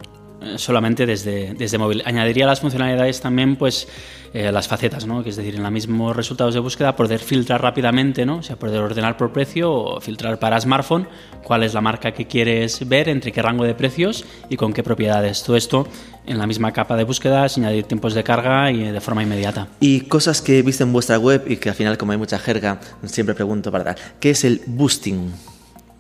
[0.57, 2.03] Solamente desde, desde móvil.
[2.05, 3.88] Añadiría las funcionalidades también, pues,
[4.33, 5.22] eh, las facetas, ¿no?
[5.22, 8.37] Que es decir, en los mismos resultados de búsqueda, poder filtrar rápidamente, ¿no?
[8.38, 11.09] O sea, poder ordenar por precio o filtrar para smartphone
[11.42, 14.83] cuál es la marca que quieres ver, entre qué rango de precios y con qué
[14.83, 15.42] propiedades.
[15.42, 15.88] Todo esto
[16.27, 19.68] en la misma capa de búsqueda, sin añadir tiempos de carga y de forma inmediata.
[19.81, 22.81] Y cosas que viste en vuestra web y que al final, como hay mucha jerga,
[23.05, 23.96] siempre pregunto dar.
[24.20, 25.33] ¿Qué es el boosting?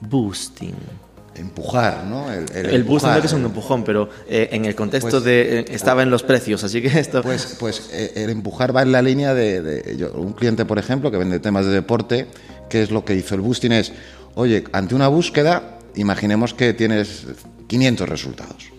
[0.00, 1.07] Boosting
[1.38, 2.32] empujar, ¿no?
[2.32, 5.60] El, el, que es un empujón, pero eh, en el contexto pues, de...
[5.60, 7.22] Eh, estaba en los precios, así que esto...
[7.22, 9.62] Pues, pues eh, el empujar va en la línea de...
[9.62, 12.26] de yo, un cliente, por ejemplo, que vende temas de deporte,
[12.68, 13.92] que es lo que hizo el boosting es,
[14.34, 17.26] oye, ante una búsqueda, imaginemos que tienes
[17.66, 18.70] 500 resultados,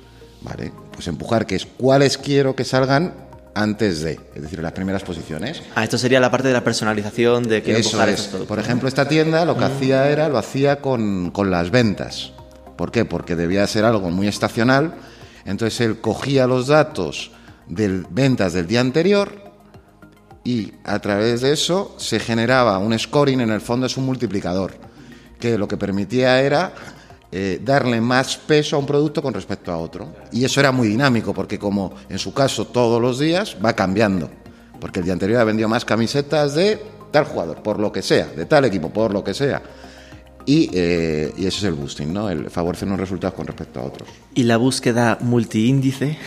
[0.42, 0.72] ¿vale?
[0.94, 3.14] Pues empujar, que es cuáles quiero que salgan
[3.56, 5.62] antes de, es decir, las primeras posiciones.
[5.76, 8.22] Ah, esto sería la parte de la personalización de que Eso es.
[8.28, 9.72] Por ejemplo, esta tienda lo que mm.
[9.72, 12.32] hacía era, lo hacía con, con las ventas.
[12.80, 13.04] ¿Por qué?
[13.04, 14.94] Porque debía ser algo muy estacional.
[15.44, 17.32] Entonces él cogía los datos
[17.68, 19.34] de ventas del día anterior
[20.46, 24.76] y a través de eso se generaba un scoring, en el fondo es un multiplicador,
[25.42, 26.72] que lo que permitía era
[27.34, 30.16] eh, darle más peso a un producto con respecto a otro.
[30.32, 34.30] Y eso era muy dinámico, porque como en su caso todos los días va cambiando,
[34.80, 38.28] porque el día anterior ha vendido más camisetas de tal jugador, por lo que sea,
[38.28, 39.62] de tal equipo, por lo que sea.
[40.46, 42.30] Y, eh, y, ese es el boosting, ¿no?
[42.30, 44.10] El favorecer unos resultados con respecto a otros.
[44.34, 46.18] ¿Y la búsqueda multiíndice?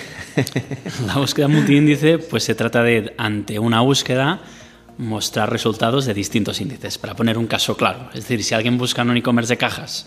[1.06, 4.40] la búsqueda multiíndice, pues se trata de, ante una búsqueda,
[4.98, 6.98] mostrar resultados de distintos índices.
[6.98, 10.06] Para poner un caso claro, es decir, si alguien busca en un e-commerce de cajas,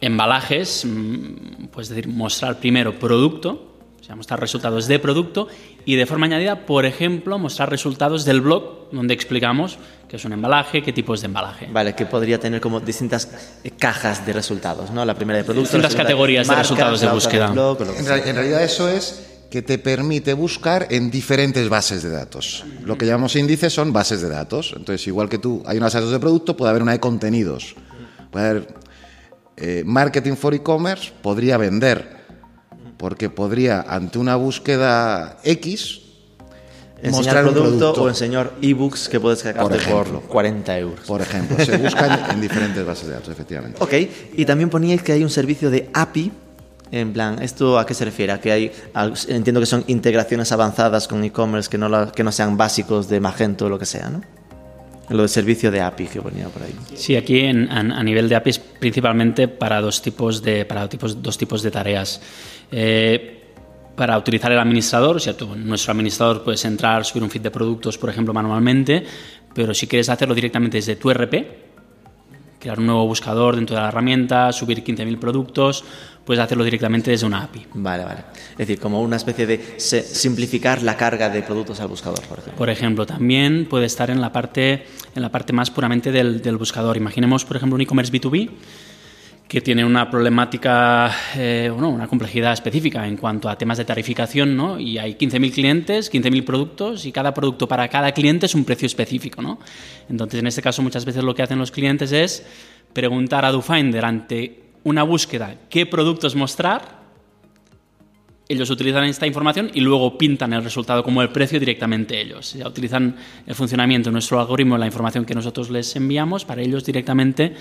[0.00, 5.48] embalajes, mm, pues decir, mostrar primero producto, o sea, mostrar resultados de producto
[5.84, 9.78] y de forma añadida, por ejemplo, mostrar resultados del blog donde explicamos
[10.12, 11.68] qué es un embalaje, qué tipos de embalaje.
[11.72, 13.30] Vale, que podría tener como distintas
[13.78, 15.06] cajas de resultados, ¿no?
[15.06, 15.72] La primera de productos.
[15.72, 17.46] Distintas categorías de, marcas, de resultados de búsqueda.
[17.46, 22.02] De blog, en, re en realidad eso es que te permite buscar en diferentes bases
[22.02, 22.62] de datos.
[22.84, 24.74] Lo que llamamos índices son bases de datos.
[24.76, 27.74] Entonces, igual que tú, hay unas bases de producto, puede haber una de contenidos.
[28.30, 28.74] Puede haber
[29.56, 32.20] eh, marketing for e-commerce, podría vender
[32.98, 36.02] porque podría, ante una búsqueda X,
[37.02, 41.00] enseñar producto, un producto o enseñar ebooks que puedes sacarte por, por 40 euros.
[41.06, 43.78] Por ejemplo, se buscan en diferentes bases de datos, efectivamente.
[43.82, 43.92] Ok,
[44.36, 46.30] y también poníais que hay un servicio de API
[46.92, 48.32] En plan, ¿esto a qué se refiere?
[48.32, 48.70] ¿A que hay,
[49.28, 53.18] entiendo que son integraciones avanzadas con e-commerce que, no la- que no sean básicos de
[53.18, 54.20] Magento o lo que sea, ¿no?
[55.08, 56.74] Lo del servicio de API que ponía por ahí.
[56.94, 61.22] Sí, aquí en- a, a nivel de APIs principalmente para dos tipos de, para tipos,
[61.22, 62.20] dos tipos de tareas.
[62.70, 63.41] Eh,
[63.96, 67.50] para utilizar el administrador, o sea, tú, nuestro administrador puedes entrar, subir un feed de
[67.50, 69.04] productos, por ejemplo, manualmente,
[69.54, 71.34] pero si quieres hacerlo directamente desde tu RP,
[72.58, 75.84] crear un nuevo buscador dentro de la herramienta, subir 15.000 productos,
[76.24, 77.66] puedes hacerlo directamente desde una API.
[77.74, 78.20] Vale, vale.
[78.52, 82.58] Es decir, como una especie de simplificar la carga de productos al buscador, por ejemplo.
[82.58, 86.56] Por ejemplo, también puede estar en la parte, en la parte más puramente del, del
[86.56, 86.96] buscador.
[86.96, 88.48] Imaginemos, por ejemplo, un e-commerce B2B
[89.52, 94.56] que tiene una problemática, eh, bueno, una complejidad específica en cuanto a temas de tarificación,
[94.56, 94.80] ¿no?
[94.80, 98.86] Y hay 15.000 clientes, 15.000 productos y cada producto para cada cliente es un precio
[98.86, 99.58] específico, ¿no?
[100.08, 102.46] Entonces, en este caso, muchas veces lo que hacen los clientes es
[102.94, 107.02] preguntar a DoFinder ante una búsqueda qué productos mostrar
[108.48, 112.54] ellos utilizan esta información y luego pintan el resultado como el precio directamente ellos.
[112.54, 116.86] Ya utilizan el funcionamiento de nuestro algoritmo, la información que nosotros les enviamos para ellos
[116.86, 117.54] directamente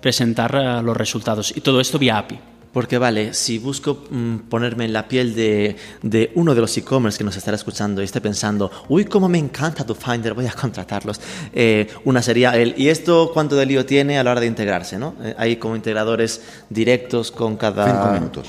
[0.00, 1.56] presentar eh, los resultados.
[1.56, 2.38] Y todo esto vía API.
[2.72, 7.18] Porque vale, si busco mm, ponerme en la piel de, de uno de los e-commerce
[7.18, 10.52] que nos estará escuchando y esté pensando, uy, cómo me encanta tu Finder, voy a
[10.52, 11.20] contratarlos.
[11.52, 14.98] Eh, una sería el, ¿y esto cuánto de lío tiene a la hora de integrarse?
[14.98, 15.16] ¿no?
[15.20, 17.86] Eh, hay como integradores directos con cada...
[17.86, 18.48] Cinco minutos.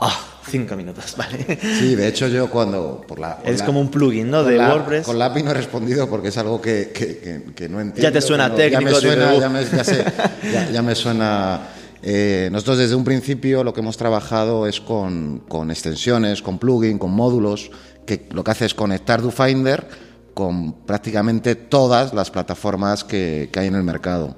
[0.00, 0.16] Ah,
[0.48, 1.58] cinco minutos, vale.
[1.78, 3.04] Sí, de hecho yo cuando...
[3.06, 4.42] Por la, por Es la- como un plugin, ¿no?
[4.42, 5.06] con De la- WordPress.
[5.06, 8.02] Con la API no he respondido porque es algo que, que- que- que no entiendo.
[8.02, 10.04] Ya te suena no- técnico, Ya me suena, ya me, ya sé,
[10.52, 11.60] ya- ya me suena...
[12.02, 16.98] eh, nosotros desde un principio lo que hemos trabajado es con, con extensiones, con plugin,
[16.98, 17.70] con módulos,
[18.06, 19.86] que lo que hace es conectar DoFinder
[20.34, 24.36] con prácticamente todas las plataformas que, que hay en el mercado.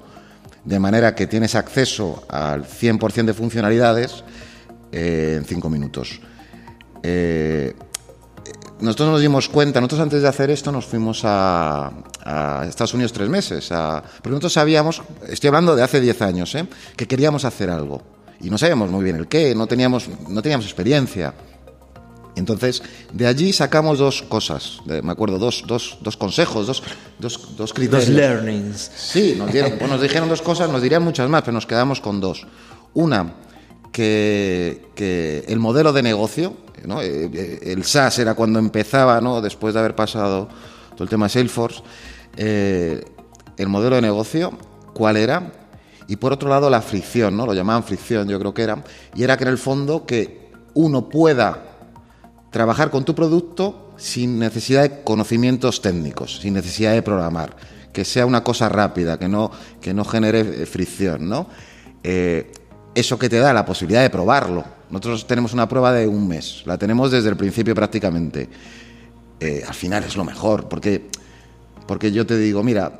[0.65, 4.23] De manera que tienes acceso al 100% de funcionalidades
[4.91, 6.19] eh, en cinco minutos.
[7.03, 7.73] Eh,
[8.79, 11.91] nosotros nos dimos cuenta, nosotros antes de hacer esto nos fuimos a,
[12.23, 16.55] a Estados Unidos tres meses, a- porque nosotros sabíamos, estoy hablando de hace 10 años,
[16.55, 16.65] ¿eh?
[16.95, 18.01] que queríamos hacer algo
[18.39, 21.33] y no sabíamos muy bien el qué, no teníamos, no teníamos experiencia.
[22.35, 22.81] Entonces,
[23.13, 26.81] de allí sacamos dos cosas, de- me acuerdo, dos, dos, dos consejos, dos,
[27.19, 28.07] dos, dos criterios.
[28.09, 28.91] Los learnings.
[28.95, 31.99] Sí, nos, dieron, pues nos dijeron dos cosas, nos dirían muchas más, pero nos quedamos
[32.01, 32.47] con dos.
[32.95, 33.33] Una,
[33.91, 37.01] que, el modelo de negocio, ¿no?
[37.01, 39.41] Eh, eh, el SaaS era cuando empezaba, ¿no?
[39.41, 40.47] después de haber pasado
[40.91, 41.83] todo el tema de Salesforce,
[42.37, 43.03] eh,
[43.57, 44.53] el modelo de negocio,
[44.93, 45.51] ¿cuál era?
[46.07, 47.45] Y por otro lado, la fricción, ¿no?
[47.45, 48.83] lo llamaban fricción, yo creo que era,
[49.15, 51.63] y era que en el fondo que uno pueda
[52.49, 57.55] trabajar con tu producto sin necesidad de conocimientos técnicos, sin necesidad de programar,
[57.93, 61.47] que sea una cosa rápida, que no, que no genere fricción, ¿no?
[62.95, 64.63] Eso que te da la posibilidad de probarlo.
[64.89, 68.49] Nosotros tenemos una prueba de un mes, la tenemos desde el principio prácticamente.
[69.39, 71.07] Eh, al final es lo mejor, porque,
[71.87, 72.99] porque yo te digo, mira,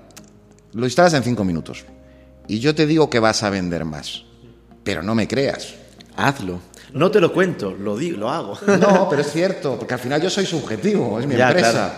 [0.73, 1.85] lo instalas en cinco minutos
[2.47, 4.23] y yo te digo que vas a vender más,
[4.83, 5.75] pero no me creas.
[6.15, 6.59] Hazlo.
[6.93, 8.57] No te lo cuento, lo digo, lo hago.
[8.79, 11.71] No, pero es cierto, porque al final yo soy subjetivo, es mi Ya, empresa.
[11.71, 11.93] claro.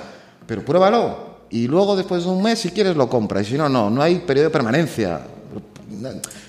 [0.46, 1.34] Pero pruébalo.
[1.50, 3.44] Y luego, después de un mes, si quieres, lo compras.
[3.48, 5.22] Y si no, no, no hay periodo de permanencia.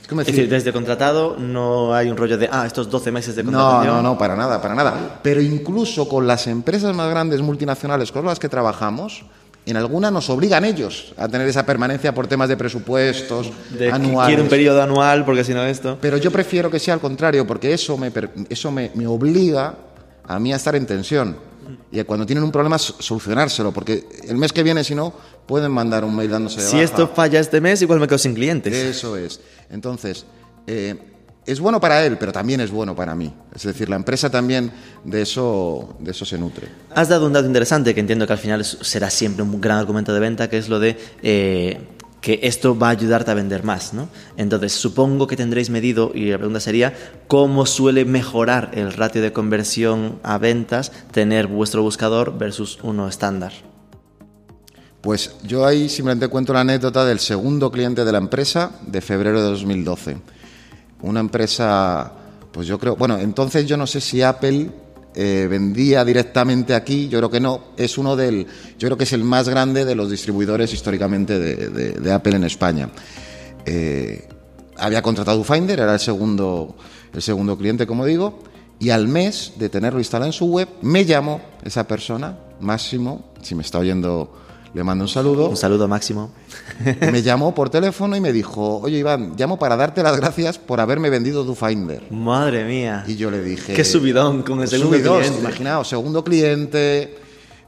[0.04, 3.42] Es decir, decir, desde contratado no hay un rollo de, ah, estos 12 meses de
[3.42, 3.96] no, contratación.
[3.96, 5.20] no, no, para nada, para nada.
[5.22, 9.24] Pero incluso con las empresas más grandes multinacionales con las que trabajamos,
[9.66, 14.28] en algunas nos obligan ellos a tener esa permanencia por temas de presupuestos De anuales.
[14.28, 15.96] quiere un periodo anual porque si no esto.
[16.00, 18.12] Pero yo prefiero que sea al contrario, porque eso me,
[18.50, 19.74] eso me, me obliga
[20.26, 21.53] a mí a estar en tensión.
[21.92, 25.12] Y cuando tienen un problema, so- solucionárselo, porque el mes que viene, si no,
[25.46, 26.84] pueden mandar un mail dándose de Si baja.
[26.84, 28.72] esto falla este mes, igual me quedo sin clientes.
[28.74, 29.40] Eso es.
[29.70, 30.24] Entonces,
[30.66, 30.96] eh,
[31.46, 33.32] es bueno para él, pero también es bueno para mí.
[33.54, 34.72] Es decir, la empresa también
[35.04, 36.68] de eso, de eso se nutre.
[36.94, 40.14] Has dado un dato interesante que entiendo que al final será siempre un gran argumento
[40.14, 41.80] de venta, que es lo de eh,
[42.24, 44.08] que esto va a ayudarte a vender más, ¿no?
[44.38, 46.94] Entonces, supongo que tendréis medido, y la pregunta sería,
[47.28, 53.52] ¿cómo suele mejorar el ratio de conversión a ventas tener vuestro buscador versus uno estándar?
[55.02, 59.42] Pues yo ahí simplemente cuento la anécdota del segundo cliente de la empresa de febrero
[59.42, 60.16] de 2012.
[61.02, 62.10] Una empresa,
[62.52, 64.70] pues yo creo, bueno, entonces yo no sé si Apple
[65.16, 68.46] eh, vendía directamente aquí, yo creo que no, es uno del,
[68.78, 72.88] yo creo que es el más grande de los distribuidores históricamente de, Apple en España.
[73.64, 74.26] Eh,
[74.76, 76.74] había contratado Finder, era el segundo,
[77.12, 78.42] el segundo cliente, como digo,
[78.80, 83.54] y al mes de tenerlo instalado en su web, me llamó esa persona, Máximo, si
[83.54, 84.32] me está oyendo,
[84.74, 85.48] le mando un saludo.
[85.48, 86.30] Un saludo máximo.
[87.12, 90.80] me llamó por teléfono y me dijo, oye Iván, llamo para darte las gracias por
[90.80, 92.10] haberme vendido DoFinder.
[92.10, 93.04] Madre mía.
[93.06, 93.72] Y yo le dije...
[93.72, 95.40] Qué subidón con el segundo subidón, cliente.
[95.40, 97.18] Imaginaos, segundo cliente.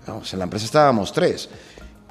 [0.06, 1.48] Vamos, en la empresa estábamos tres.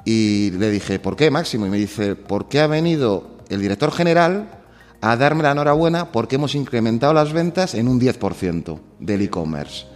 [0.06, 1.66] Y le dije, ¿por qué, Máximo?
[1.66, 4.62] Y me dice, porque ha venido el director general
[5.02, 9.86] a darme la enhorabuena porque hemos incrementado las ventas en un 10% del e-commerce.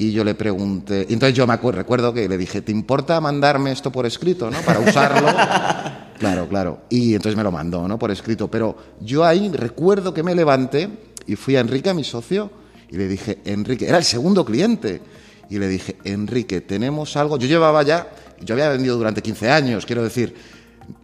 [0.00, 3.20] Y yo le pregunté, y entonces yo me acuerdo, recuerdo que le dije, ¿te importa
[3.20, 4.60] mandarme esto por escrito, ¿no?
[4.60, 5.26] Para usarlo.
[6.18, 6.82] claro, claro.
[6.88, 7.98] Y entonces me lo mandó, ¿no?
[7.98, 8.48] Por escrito.
[8.48, 10.88] Pero yo ahí recuerdo que me levanté
[11.26, 12.48] y fui a Enrique, a mi socio,
[12.88, 15.02] y le dije, Enrique, era el segundo cliente.
[15.50, 17.36] Y le dije, Enrique, tenemos algo.
[17.36, 18.08] Yo llevaba ya,
[18.40, 20.34] yo había vendido durante 15 años, quiero decir,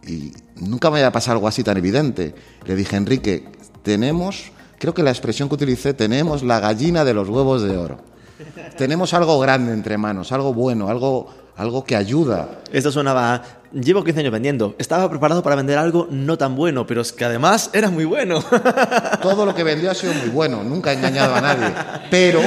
[0.07, 2.33] y nunca me había pasado algo así tan evidente.
[2.65, 3.45] Le dije, Enrique,
[3.83, 8.14] tenemos, creo que la expresión que utilicé, tenemos la gallina de los huevos de oro.
[8.77, 12.61] Tenemos algo grande entre manos, algo bueno, algo, algo que ayuda.
[12.71, 13.41] Esto sonaba.
[13.73, 14.75] Llevo 15 años vendiendo.
[14.77, 18.43] Estaba preparado para vender algo no tan bueno, pero es que además era muy bueno.
[19.21, 21.73] Todo lo que vendió ha sido muy bueno, nunca he engañado a nadie.
[22.09, 22.41] Pero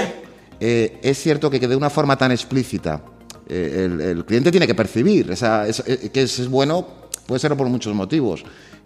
[0.58, 3.02] eh, es cierto que de una forma tan explícita,
[3.46, 6.86] eh, el, el, cliente tiene que percibir esa, esa, eh, que es bueno,
[7.26, 8.44] puede ser por muchos motivos.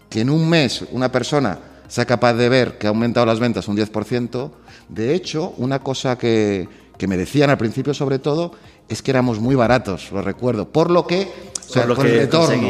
[0.09, 1.59] Que en un mes una persona
[1.93, 4.51] sea capaz de ver que ha aumentado las ventas un 10%.
[4.89, 6.67] De hecho, una cosa que,
[7.03, 8.53] que me decían al principio sobre todo
[8.89, 12.07] es que éramos muy baratos, lo recuerdo, por lo que, o sea, por lo por
[12.07, 12.69] que el retorno.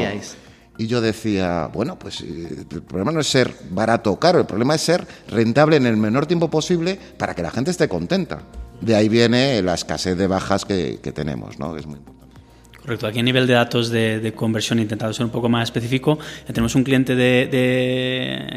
[0.79, 4.75] Y yo decía, bueno, pues el problema no es ser barato o caro, el problema
[4.75, 8.41] es ser rentable en el menor tiempo posible para que la gente esté contenta.
[8.81, 11.77] De ahí viene la escasez de bajas que, que tenemos, ¿no?
[11.77, 12.41] Es muy importante.
[12.81, 13.07] Correcto.
[13.07, 16.19] Aquí a nivel de datos de, de, conversión, he intentado ser un poco más específico.
[16.47, 17.49] Tenemos un cliente de,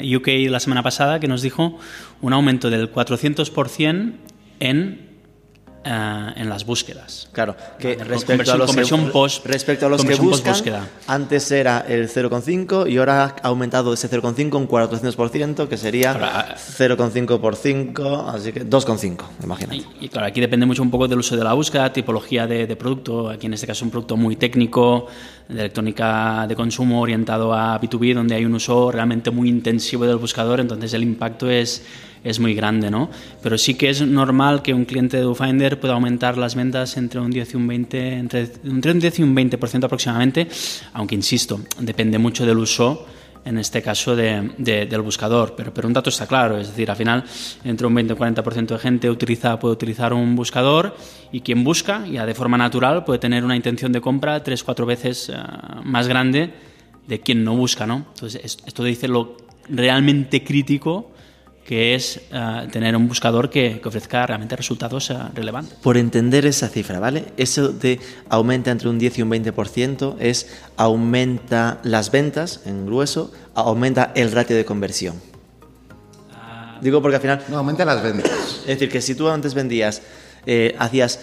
[0.02, 1.78] de UK la semana pasada que nos dijo
[2.22, 4.14] un aumento del 400%
[4.62, 5.05] en
[5.86, 7.30] Uh, en las búsquedas.
[7.32, 10.56] Claro, que respecto a los conversión que, post, respecto a los que buscan,
[11.06, 17.40] antes era el 0,5 y ahora ha aumentado ese 0,5 un 400%, que sería 0,5
[17.40, 19.76] por 5, así que 2,5, imagínate.
[19.76, 22.66] Y, y, claro, aquí depende mucho un poco del uso de la búsqueda, tipología de,
[22.66, 25.06] de producto, aquí en este caso un producto muy técnico,
[25.48, 30.18] de electrónica de consumo orientado a B2B, donde hay un uso realmente muy intensivo del
[30.18, 31.86] buscador, entonces el impacto es
[32.26, 33.10] es muy grande, ¿no?
[33.42, 37.22] Pero sí que es normal que un cliente de DoFinder pueda aumentar las ventas entre
[37.22, 40.48] un 10 y un 20, entre, un 10 y un 20% aproximadamente,
[40.94, 43.06] aunque insisto, depende mucho del uso
[43.46, 46.90] en este caso de, de, del buscador, pero, pero un dato está claro, es decir,
[46.90, 47.24] al final
[47.64, 50.98] entre un 20 o 40% de gente utiliza, puede utilizar un buscador
[51.32, 54.88] y quien busca, ya de forma natural, puede tener una intención de compra tres, cuatro
[54.88, 56.54] veces uh, más grande
[57.08, 58.08] de quien no busca, ¿no?
[58.16, 59.38] Entonces, esto dice lo
[59.70, 61.12] realmente crítico
[61.66, 65.74] que es uh, tener un buscador que, que ofrezca realmente resultados uh, relevantes.
[65.80, 67.26] Por entender esa cifra, ¿vale?
[67.38, 68.00] Eso de
[68.30, 70.48] aumenta entre un 10 y un 20% es
[70.78, 75.16] aumenta las ventas en grueso, aumenta el ratio de conversión.
[76.30, 77.44] Uh, Digo porque al final...
[77.50, 78.32] No, aumenta las ventas.
[78.62, 80.04] Es decir, que si tú antes vendías,
[80.46, 81.20] eh, hacías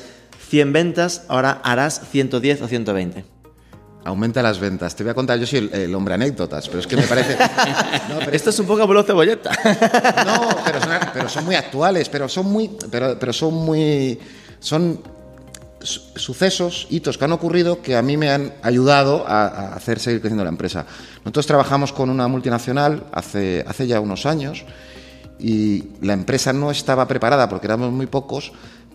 [0.49, 3.42] 100 ventas, ahora harás 110 o 120
[4.05, 4.95] aumenta las ventas.
[4.95, 7.37] Te voy a contar, yo soy el, el hombre anécdotas, pero es que me parece...
[8.09, 9.51] No, pero Esto es un poco abuelo cebolleta.
[10.27, 12.71] No, pero son, pero son, muy actuales, pero son muy...
[12.91, 14.19] Pero, pero son muy...
[14.61, 15.01] Son
[15.81, 20.21] sucesos, hitos que han ocurrido que a mí me han ayudado a, a, hacer seguir
[20.21, 20.87] creciendo la empresa.
[21.25, 24.65] Nosotros trabajamos con una multinacional hace, hace ya unos años
[25.41, 28.53] y la empresa no estaba preparada porque éramos muy pocos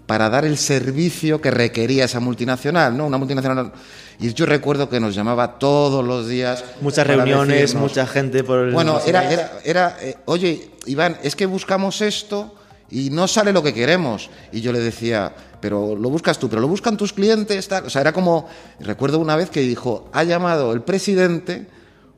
[0.07, 3.05] para dar el servicio que requería esa multinacional, ¿no?
[3.05, 3.73] Una multinacional
[4.19, 6.63] y yo recuerdo que nos llamaba todos los días.
[6.81, 8.73] Muchas reuniones, decirnos, mucha gente por el.
[8.73, 12.55] Bueno, era, era, era eh, oye, Iván, es que buscamos esto
[12.89, 14.29] y no sale lo que queremos.
[14.51, 17.67] Y yo le decía, pero lo buscas tú, pero lo buscan tus clientes.
[17.67, 17.85] Tal.
[17.85, 18.47] O sea, era como.
[18.79, 21.67] Recuerdo una vez que dijo, ha llamado el presidente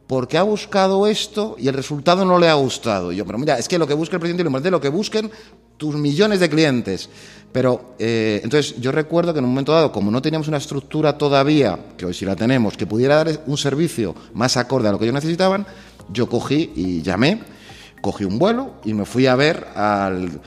[0.10, 3.12] porque ha buscado esto y el resultado no le ha gustado.
[3.12, 4.82] Y yo, pero mira, es que lo que busca el presidente y lo importante lo
[4.82, 5.30] que busquen
[5.78, 7.12] tus millones de clientes.
[7.52, 11.16] Pero eh, entonces yo recuerdo que en un momento dado, como no teníamos una estructura
[11.16, 14.98] todavía, que hoy sí la tenemos, que pudiera dar un servicio más acorde a lo
[14.98, 15.68] que ellos necesitaban,
[16.12, 17.44] yo cogí y llamé,
[18.02, 20.42] cogí un vuelo y me fui a ver al.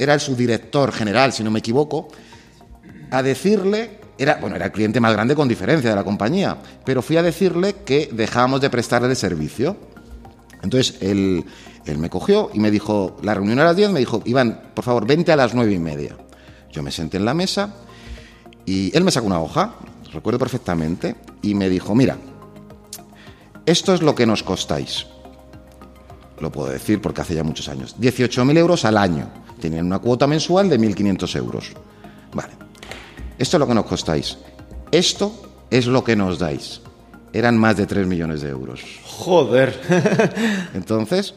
[0.00, 2.08] Era el subdirector general, si no me equivoco,
[3.12, 4.00] a decirle.
[4.18, 7.22] Era, bueno, era el cliente más grande con diferencia de la compañía, pero fui a
[7.22, 9.76] decirle que dejábamos de prestarle el servicio.
[10.62, 11.44] Entonces, él,
[11.84, 14.84] él me cogió y me dijo, la reunión a las 10, me dijo, Iván, por
[14.84, 16.16] favor, vente a las nueve y media.
[16.72, 17.74] Yo me senté en la mesa
[18.64, 19.74] y él me sacó una hoja,
[20.12, 22.16] recuerdo perfectamente, y me dijo, mira,
[23.66, 25.06] esto es lo que nos costáis.
[26.40, 27.96] Lo puedo decir porque hace ya muchos años.
[27.98, 29.28] 18.000 euros al año.
[29.60, 31.72] Tenían una cuota mensual de 1.500 euros.
[32.34, 32.65] Vale.
[33.38, 34.38] Esto es lo que nos costáis.
[34.90, 35.32] Esto
[35.70, 36.80] es lo que nos dais.
[37.32, 38.80] eran más de 3 millones de euros.
[39.04, 39.78] Joder.
[40.74, 41.34] Entonces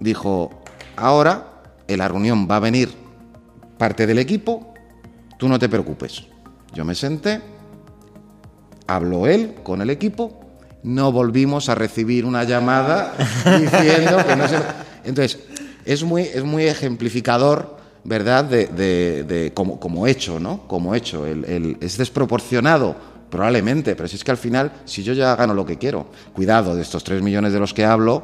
[0.00, 0.50] dijo,
[0.96, 1.46] ahora
[1.88, 2.90] en la reunión va a venir
[3.76, 4.74] parte del equipo,
[5.38, 6.24] tú no te preocupes.
[6.72, 7.40] Yo me senté,
[8.86, 10.40] habló él con el equipo,
[10.82, 13.14] no volvimos a recibir una llamada
[13.60, 14.56] diciendo que no se...
[15.04, 15.40] Entonces,
[15.84, 17.75] es muy, es muy ejemplificador,
[18.06, 20.66] ¿verdad?, de, de, de como, como, hecho, ¿no?
[20.66, 21.26] Como hecho.
[21.26, 22.96] El, el, es desproporcionado,
[23.30, 26.74] probablemente, pero si es que al final, si yo ya gano lo que quiero, cuidado,
[26.74, 28.22] de estos 3 millones de los que hablo,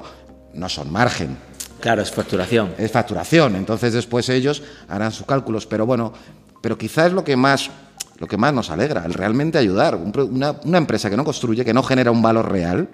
[0.55, 1.37] no son margen.
[1.81, 2.75] Claro, es facturación.
[2.79, 6.13] Es facturación, entonces después ellos harán sus cálculos, pero bueno,
[6.61, 7.71] pero quizás es lo que más
[8.19, 9.97] lo que más nos alegra, el realmente ayudar.
[9.97, 12.89] Una, una empresa que no construye, que no genera un valor real,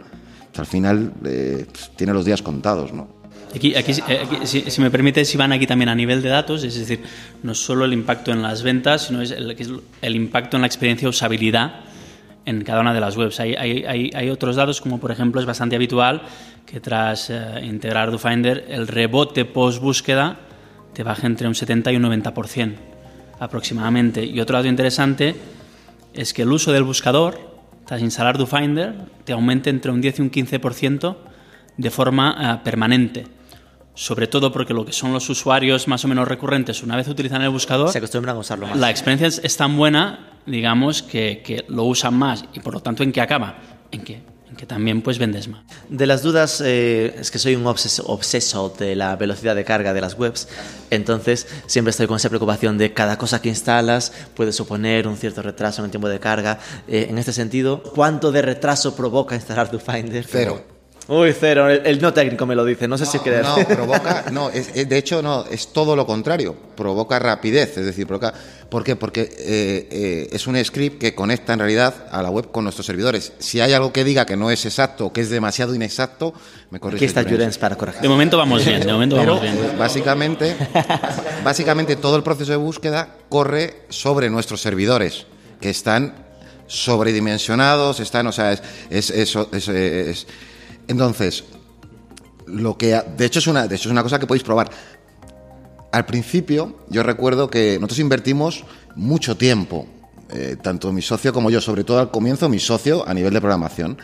[0.51, 1.67] que al final eh,
[1.97, 3.18] tiene los días contados, ¿no?
[3.55, 6.65] Aquí, aquí, aquí si, si, me permite, si van aquí también a nivel de datos,
[6.65, 7.01] es decir,
[7.43, 11.07] no solo el impacto en las ventas, sino es el, el impacto en la experiencia
[11.07, 11.85] de usabilidad
[12.49, 13.41] en cada una de las webs.
[13.41, 16.23] Hay, hay, hay, otros datos, como por ejemplo es bastante habitual
[16.65, 20.39] que tras eh, integrar DoFinder, el rebote post búsqueda
[20.95, 22.75] te baja entre un 70 y un 90%
[23.39, 24.25] aproximadamente.
[24.25, 25.37] Y otro dato interesante
[26.15, 27.39] es que el uso del buscador,
[27.87, 28.95] tras instalar DoFinder,
[29.25, 31.17] te aumenta entre un 10 y un 15%
[31.77, 33.27] de forma uh, permanente.
[33.99, 37.43] Sobre todo porque lo que son los usuarios más o menos recurrentes, una vez utilizan
[37.43, 38.79] el buscador, se acostumbran a usarlo más.
[38.79, 42.45] La experiencia es, es tan buena, digamos, que, que, lo usan más.
[42.55, 43.59] Y por lo tanto, ¿en qué acaba?
[43.91, 44.23] En que
[44.59, 45.63] que también pues vendes más.
[45.89, 49.95] De las dudas, eh, es que soy un obseso, obseso, de la velocidad de carga
[49.95, 50.49] de las webs,
[50.91, 55.43] entonces siempre estoy con esa preocupación de cada cosa que instalas puede suponer un cierto
[55.43, 56.59] retraso en el tiempo de carga.
[56.89, 60.27] Eh, en este sentido, ¿cuánto de retraso provoca instalar DoFinder?
[60.29, 60.78] Cero.
[61.11, 63.43] Uy, cero, el, el, no técnico me lo dice, no sé no, si creer.
[63.43, 67.87] No, provoca, no, es, es, de hecho no, es todo lo contrario, provoca rapidez, es
[67.87, 68.35] decir, provoca,
[68.69, 68.95] ¿por qué?
[68.95, 72.85] Porque eh, eh, es un script que conecta en realidad a la web con nuestros
[72.85, 73.33] servidores.
[73.39, 76.35] Si hay algo que diga que no es exacto o que es demasiado inexacto,
[76.71, 77.07] me corrige.
[77.07, 78.03] Aquí está Jurens para corregir.
[78.03, 79.79] De momento vamos bien, de momento Pero, vamos bien.
[79.79, 80.57] Básicamente,
[81.43, 85.25] básicamente todo el proceso de búsqueda corre sobre nuestros servidores,
[85.59, 86.27] que están
[86.67, 90.27] sobredimensionados, están, o sea, es, es, es, es, es
[90.89, 91.45] entonces,
[92.47, 94.71] lo que de hecho es una de hecho es una cosa que podéis probar.
[95.93, 98.65] Al principio, yo recuerdo que nosotros invertimos
[98.95, 99.87] mucho tiempo,
[100.31, 103.41] eh, tanto mi socio como yo, sobre todo al comienzo mi socio a nivel de
[103.41, 103.99] programación.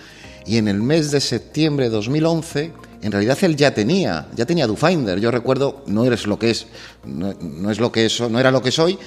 [0.47, 2.73] Y en el mes de septiembre de 2011,
[3.03, 5.19] en realidad él ya tenía, ya tenía DoFinder.
[5.19, 6.67] Yo recuerdo, no eres lo que es,
[7.05, 8.99] no, no es lo que es, no era lo que soy,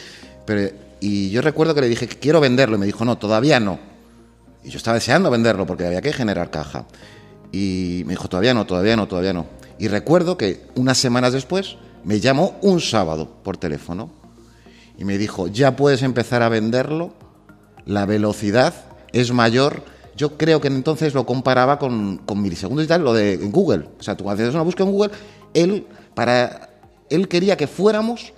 [0.45, 0.69] pero
[0.99, 3.79] y yo recuerdo que le dije que quiero venderlo y me dijo no, todavía no.
[4.63, 6.85] Y yo estaba deseando venderlo porque había que generar caja.
[7.51, 9.45] Y me dijo, todavía no, todavía no, todavía no.
[9.79, 14.09] Y recuerdo que unas semanas después me llamó un sábado por teléfono
[14.97, 17.13] y me dijo, ya puedes empezar a venderlo,
[17.85, 18.73] la velocidad
[19.13, 19.83] es mayor.
[20.15, 23.87] Yo creo que entonces lo comparaba con, con milisegundos y tal, lo de Google.
[23.99, 25.11] O sea, tú haces una búsqueda en Google,
[25.53, 26.69] él, para,
[27.09, 28.33] él quería que fuéramos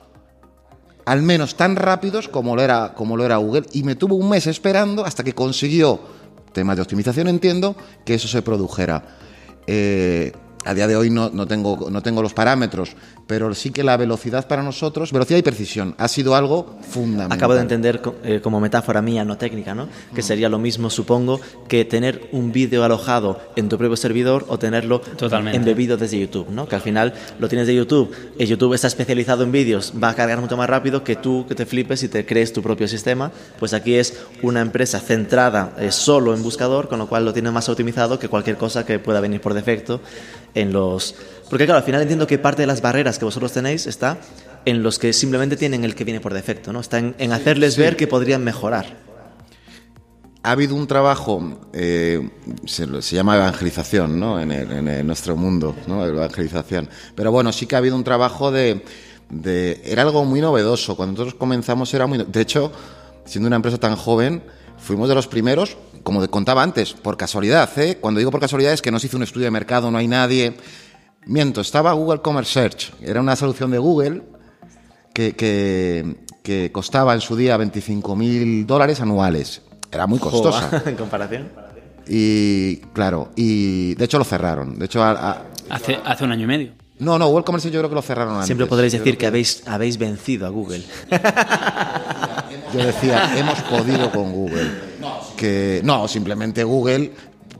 [1.09, 4.29] al menos tan rápidos como lo, era, como lo era Google y me tuvo un
[4.29, 5.99] mes esperando hasta que consiguió
[6.59, 9.01] temas de optimización entiendo que eso se produjera.
[9.65, 10.33] Eh,
[10.65, 12.95] a día de hoy no, no, tengo, no tengo los parámetros,
[13.27, 17.37] pero sí que la velocidad para nosotros, velocidad y precisión, ha sido algo fundamental.
[17.37, 19.87] Acabo de entender eh, como metáfora mía, no técnica, ¿no?
[20.13, 24.59] Que sería lo mismo, supongo, que tener un vídeo alojado en tu propio servidor o
[24.59, 25.57] tenerlo Totalmente.
[25.57, 26.67] embebido desde YouTube, ¿no?
[26.67, 30.15] Que al final lo tienes de YouTube, y YouTube está especializado en vídeos, va a
[30.15, 33.31] cargar mucho más rápido que tú que te flipes y te crees tu propio sistema.
[33.59, 37.51] Pues aquí es una empresa centrada eh, solo en buscador, con lo cual lo tiene
[37.51, 40.01] más optimizado que cualquier cosa que pueda venir por defecto
[40.53, 41.15] en los...
[41.49, 44.19] Porque claro, al final entiendo que parte de las barreras que vosotros tenéis está
[44.65, 46.79] en los que simplemente tienen el que viene por defecto, ¿no?
[46.79, 47.81] Está en, en hacerles sí.
[47.81, 48.97] ver que podrían mejorar.
[50.43, 52.29] Ha habido un trabajo, eh,
[52.65, 54.39] se, se, llama evangelización, ¿no?
[54.39, 56.05] En, el, en el nuestro mundo, ¿no?
[56.05, 56.89] Evangelización.
[57.15, 58.83] Pero bueno, sí que ha habido un trabajo de,
[59.29, 59.81] de...
[59.83, 60.95] Era algo muy novedoso.
[60.95, 62.19] Cuando nosotros comenzamos era muy...
[62.25, 62.71] De hecho,
[63.25, 64.41] siendo una empresa tan joven,
[64.77, 67.97] fuimos de los primeros como contaba antes, por casualidad, ¿eh?
[67.99, 70.07] Cuando digo por casualidad es que no se hizo un estudio de mercado, no hay
[70.07, 70.55] nadie.
[71.25, 74.23] Miento, estaba Google Commerce Search, era una solución de Google
[75.13, 79.61] que, que, que costaba en su día 25 mil dólares anuales.
[79.91, 80.61] Era muy costosa.
[80.61, 81.49] Joder, en comparación.
[82.07, 84.79] Y claro, y de hecho lo cerraron.
[84.79, 86.71] De hecho, a, a, hace, hace un año y medio.
[86.99, 88.47] No, no, Google Commerce yo creo que lo cerraron antes.
[88.47, 90.83] Siempre podréis decir que, que habéis, habéis vencido a Google.
[92.73, 94.88] Yo decía, hemos podido con Google.
[95.37, 97.11] Que no, simplemente Google,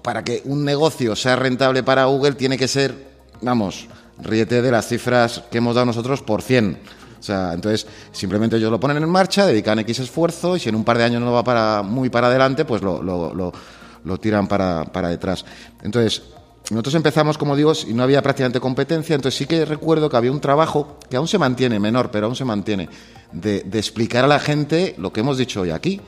[0.02, 2.96] para que un negocio sea rentable para Google, tiene que ser,
[3.42, 3.88] vamos,
[4.22, 6.80] ríete de las cifras que hemos dado nosotros por 100.
[7.20, 10.76] O sea, entonces simplemente ellos lo ponen en marcha, dedican X esfuerzo y si en
[10.76, 14.86] un par de años no va para muy para adelante, pues lo, lo, tiran para,
[14.86, 15.44] para detrás.
[15.84, 16.24] Entonces,
[16.72, 20.32] nosotros empezamos, como digo, y no había prácticamente competencia, entonces sí que recuerdo que había
[20.32, 22.88] un trabajo que aún se mantiene, menor, pero aún se mantiene,
[23.34, 26.00] de explicar a la gente lo que hemos dicho hoy aquí.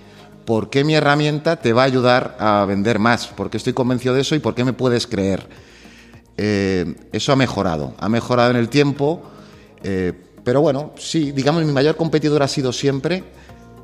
[0.46, 3.28] ¿Por qué mi herramienta te va a ayudar a vender más?
[3.28, 5.48] ¿Por qué estoy convencido de eso y por qué me puedes creer?
[6.38, 9.22] Eh, eso ha mejorado, ha mejorado en el tiempo,
[9.84, 10.14] eh,
[10.44, 13.24] pero bueno, sí, digamos, mi mayor competidor ha sido siempre,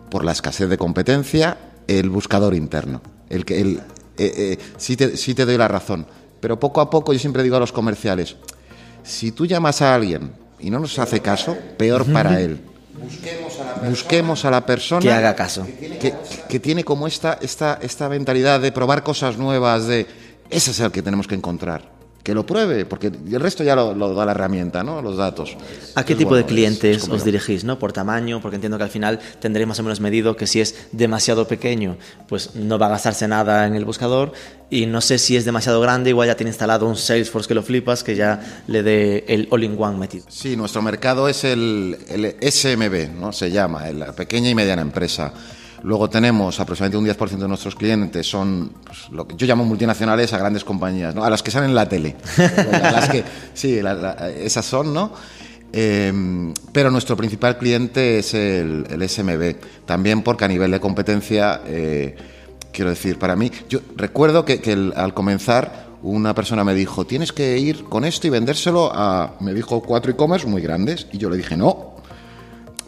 [0.10, 3.02] por la escasez de competencia, el buscador interno.
[3.30, 3.82] El que, el,
[4.18, 6.08] eh, sí, te, sí te doy la razón,
[6.40, 8.36] pero poco a poco yo siempre digo a los comerciales,
[9.04, 12.60] si tú llamas a alguien y no nos hace caso, peor para él.
[13.88, 15.66] Busquemos a la persona, que haga caso.
[16.00, 16.14] Que,
[16.50, 20.08] que, tiene como esta, esta, esta mentalidad de probar cosas nuevas, de
[20.50, 21.97] ese es el que tenemos que encontrar
[22.28, 25.02] que lo pruebe, porque el resto ya lo, lo da la herramienta, ¿no?
[25.02, 25.56] Los datos.
[25.96, 27.80] ¿A qué tipo bueno, de clientes es, es os dirigís, no?
[27.80, 30.76] Por tamaño, porque entiendo que al final tendréis más o menos medido que si es
[30.92, 31.96] demasiado pequeño,
[32.28, 34.34] pues no va a gastarse nada en el buscador
[34.70, 37.64] y no sé si es demasiado grande, igual ya tiene instalado un Salesforce que lo
[37.64, 40.26] flipas, que ya le dé el all-in-one metido.
[40.28, 43.32] Sí, nuestro mercado es el, el SMB, ¿no?
[43.32, 45.32] Se llama, la pequeña y mediana empresa.
[45.84, 50.34] Luego tenemos aproximadamente un 10% de nuestros clientes son pues, lo que yo llamo multinacionales
[50.34, 51.24] a grandes compañías, ¿no?
[51.24, 52.16] a las que salen en la tele.
[53.54, 53.80] sí,
[54.40, 55.12] esas son, ¿no?
[55.74, 62.16] Eh, pero nuestro principal cliente es el, SMB, también porque a nivel de competencia, eh,
[62.72, 67.58] quiero decir, para mí, yo recuerdo que, al comenzar una persona me dijo, tienes que
[67.58, 71.38] ir con esto y vendérselo a, me dijo, cuatro e-commerce muy grandes, y yo le
[71.38, 71.96] dije, no,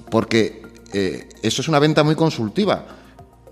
[0.09, 0.63] porque
[0.93, 2.85] eh, eso es una venta muy consultiva.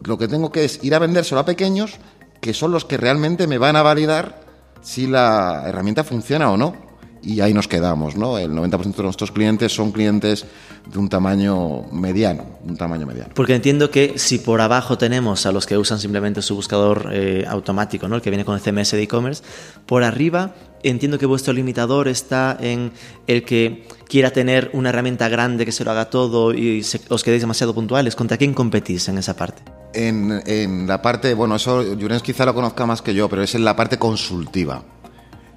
[0.04, 1.98] Lo que tengo que es ir a vendérselo a pequeños,
[2.42, 4.42] que son los que realmente me van a validar
[4.82, 6.88] si la herramienta funciona o no.
[7.24, 8.38] Y ahí nos quedamos, ¿no?
[8.38, 10.46] El 90% de nuestros clientes son clientes
[10.86, 13.34] de un tamaño mediano, un tamaño mediano.
[13.34, 17.44] Porque entiendo que si por abajo tenemos a los que usan simplemente su buscador eh,
[17.48, 18.16] automático, ¿no?
[18.16, 19.44] El que viene con el CMS de e-commerce,
[19.86, 20.54] por arriba
[20.84, 22.92] entiendo que vuestro limitador está en
[23.28, 27.42] el que quiera tener una herramienta grande que se lo haga todo y os quedéis
[27.42, 28.16] demasiado puntuales.
[28.16, 29.62] ¿Contra quién competís en esa parte?
[29.94, 33.56] En, en la parte, bueno, eso Jurens quizá lo conozca más que yo, pero es
[33.56, 34.84] en la parte consultiva.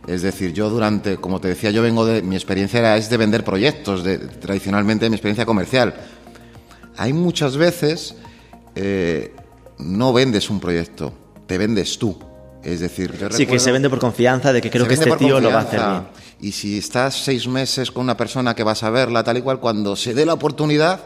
[0.07, 3.17] Es decir, yo durante, como te decía, yo vengo de, mi experiencia era, es de
[3.17, 5.95] vender proyectos, de, tradicionalmente mi experiencia comercial.
[6.97, 8.17] Hay muchas veces,
[8.75, 9.35] eh,
[9.79, 11.13] no vendes un proyecto,
[11.47, 12.19] te vendes tú.
[12.63, 15.41] Es decir, yo sí, que se vende por confianza de que creo que este tío
[15.41, 16.03] lo va a hacer bien.
[16.41, 19.61] Y si estás seis meses con una persona que vas a verla tal y cual,
[19.61, 21.01] cuando se dé la oportunidad,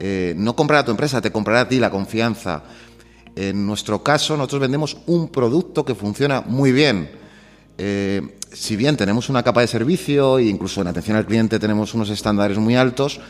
[0.00, 2.62] eh, no comprará tu empresa, te comprará a ti la confianza.
[3.36, 7.10] En nuestro caso, nosotros vendemos un producto que funciona muy bien.
[7.78, 11.94] Eh, si bien tenemos una capa de servicio e incluso en atención al cliente tenemos
[11.94, 13.20] unos estándares muy altos,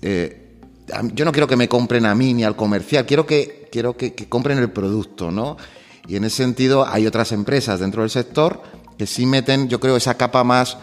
[0.00, 0.42] eh,
[1.12, 4.14] yo no quiero que me compren a mí ni al comercial, quiero que, quiero que,
[4.14, 5.56] que compren el producto, ¿no?
[6.08, 8.62] Y en ese sentido hay otras empresas dentro del sector
[8.96, 10.78] que sí meten, yo creo, esa capa más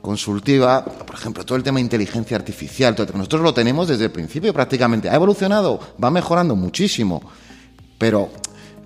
[0.00, 4.52] consultiva, por ejemplo, todo el tema de inteligencia artificial, nosotros lo tenemos desde el principio
[4.54, 7.22] prácticamente, ha evolucionado, va mejorando muchísimo,
[7.98, 8.30] pero,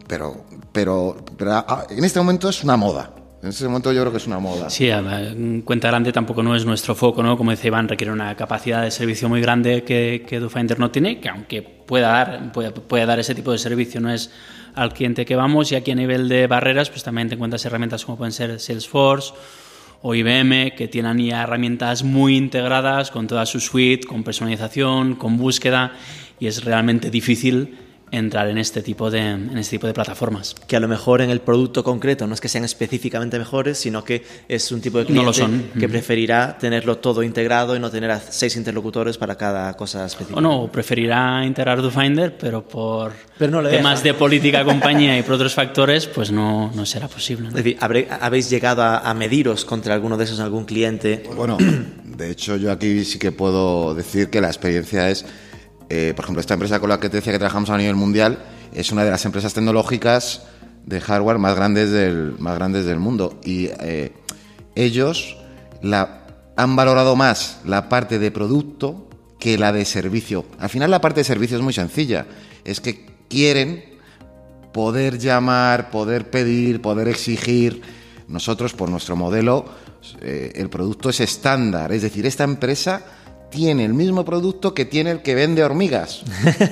[0.07, 3.11] pero, pero, pero en este momento es una moda.
[3.43, 4.71] En ese momento yo creo que es una moda.
[4.71, 4.89] Sí,
[5.65, 7.37] cuenta grande tampoco no es nuestro foco, ¿no?
[7.37, 11.21] Como dice Iván, requiere una capacidad de servicio muy grande que, que DoFinder no tiene,
[11.21, 14.31] que aunque pueda dar, puede, puede dar ese tipo de servicio, no es
[14.75, 18.05] al cliente que vamos y aquí a nivel de barreras pues también te encuentras herramientas
[18.05, 19.33] como pueden ser Salesforce
[20.03, 25.39] o IBM que tienen ya herramientas muy integradas con toda su suite, con personalización, con
[25.39, 25.93] búsqueda
[26.41, 27.77] y es realmente difícil
[28.13, 30.55] entrar en este tipo de en este tipo de plataformas.
[30.67, 34.05] Que a lo mejor en el producto concreto no es que sean específicamente mejores sino
[34.05, 35.71] que es un tipo de cliente no lo son.
[35.79, 40.39] que preferirá tenerlo todo integrado y no tener a seis interlocutores para cada cosa específica.
[40.39, 45.35] O no preferirá integrar DoFinder pero por pero no temas de política compañía y por
[45.35, 47.49] otros factores pues no, no será posible ¿no?
[47.49, 51.57] es decir habré, habéis llegado a, a mediros contra alguno de esos algún cliente bueno
[52.05, 55.25] de hecho yo aquí sí que puedo decir que la experiencia es
[55.89, 58.39] eh, por ejemplo, esta empresa con la que te decía que trabajamos a nivel mundial
[58.73, 60.43] es una de las empresas tecnológicas
[60.87, 63.39] de hardware más grandes del, más grandes del mundo.
[63.45, 64.13] Y eh,
[64.75, 65.37] ellos
[65.83, 66.27] la,
[66.57, 69.09] han valorado más la parte de producto
[69.39, 70.45] que la de servicio.
[70.59, 72.27] Al final la parte de servicio es muy sencilla.
[72.65, 73.85] Es que quieren
[74.73, 77.83] poder llamar, poder pedir, poder exigir.
[78.29, 79.67] Nosotros, por nuestro modelo,
[80.21, 81.93] eh, el producto es estándar.
[81.93, 83.05] Es decir, esta empresa
[83.53, 86.23] tiene el mismo producto que tiene el que vende hormigas.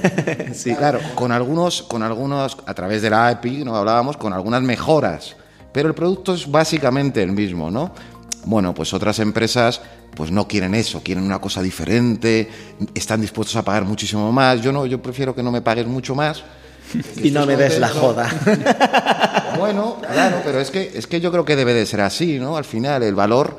[0.55, 0.74] sí.
[0.74, 3.76] Claro, con algunos, con algunos, a través de la API, ¿no?
[3.76, 5.37] hablábamos, con algunas mejoras,
[5.72, 7.93] pero el producto es básicamente el mismo, ¿no?
[8.47, 9.83] Bueno, pues otras empresas
[10.16, 12.49] pues no quieren eso, quieren una cosa diferente,
[12.95, 14.62] están dispuestos a pagar muchísimo más.
[14.62, 16.43] Yo no, yo prefiero que no me pagues mucho más.
[17.22, 18.28] y no me des la joda.
[19.59, 22.57] Bueno, claro, pero es que, es que yo creo que debe de ser así, ¿no?
[22.57, 23.57] Al final, el valor,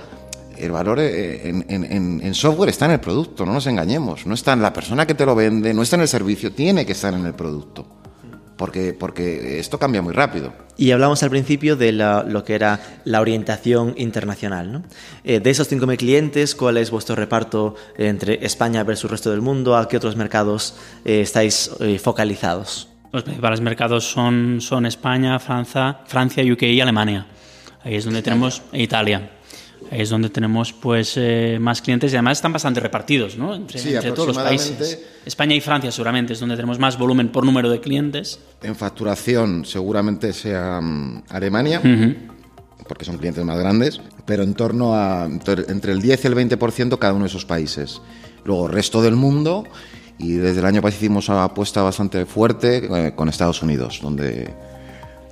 [0.63, 4.25] el valor eh, en, en- en software está en el producto, no nos engañemos.
[4.25, 6.85] No está en la persona que te lo vende, no está en el servicio, tiene
[6.85, 7.85] que estar en el producto.
[8.57, 10.53] Porque, porque esto cambia muy rápido.
[10.77, 14.71] Y hablamos al principio de la- lo que era la orientación internacional.
[14.71, 14.83] ¿no?
[15.23, 19.41] Eh, de esos 5.000 clientes, ¿cuál es vuestro reparto entre España versus el resto del
[19.41, 19.75] mundo?
[19.75, 22.87] ¿A qué otros mercados eh, estáis eh, focalizados?
[23.11, 27.25] Los principales mercados son, son España, Francia, Francia, UK y Alemania.
[27.83, 29.31] Ahí es donde tenemos e Italia.
[29.91, 33.53] Es donde tenemos pues eh, más clientes y además están bastante repartidos, ¿no?
[33.53, 34.99] Entre, Sí, entre todos los países.
[35.25, 38.39] España y Francia seguramente es donde tenemos más volumen por número de clientes.
[38.63, 41.81] En facturación seguramente sea mm, Alemania,
[42.87, 46.35] porque son clientes más grandes, pero en torno a entre entre el 10 y el
[46.35, 48.01] 20% cada uno de esos países.
[48.45, 49.65] Luego, resto del mundo,
[50.21, 52.77] y desde el año pasado hicimos una apuesta bastante fuerte
[53.07, 54.53] eh, con Estados Unidos, donde,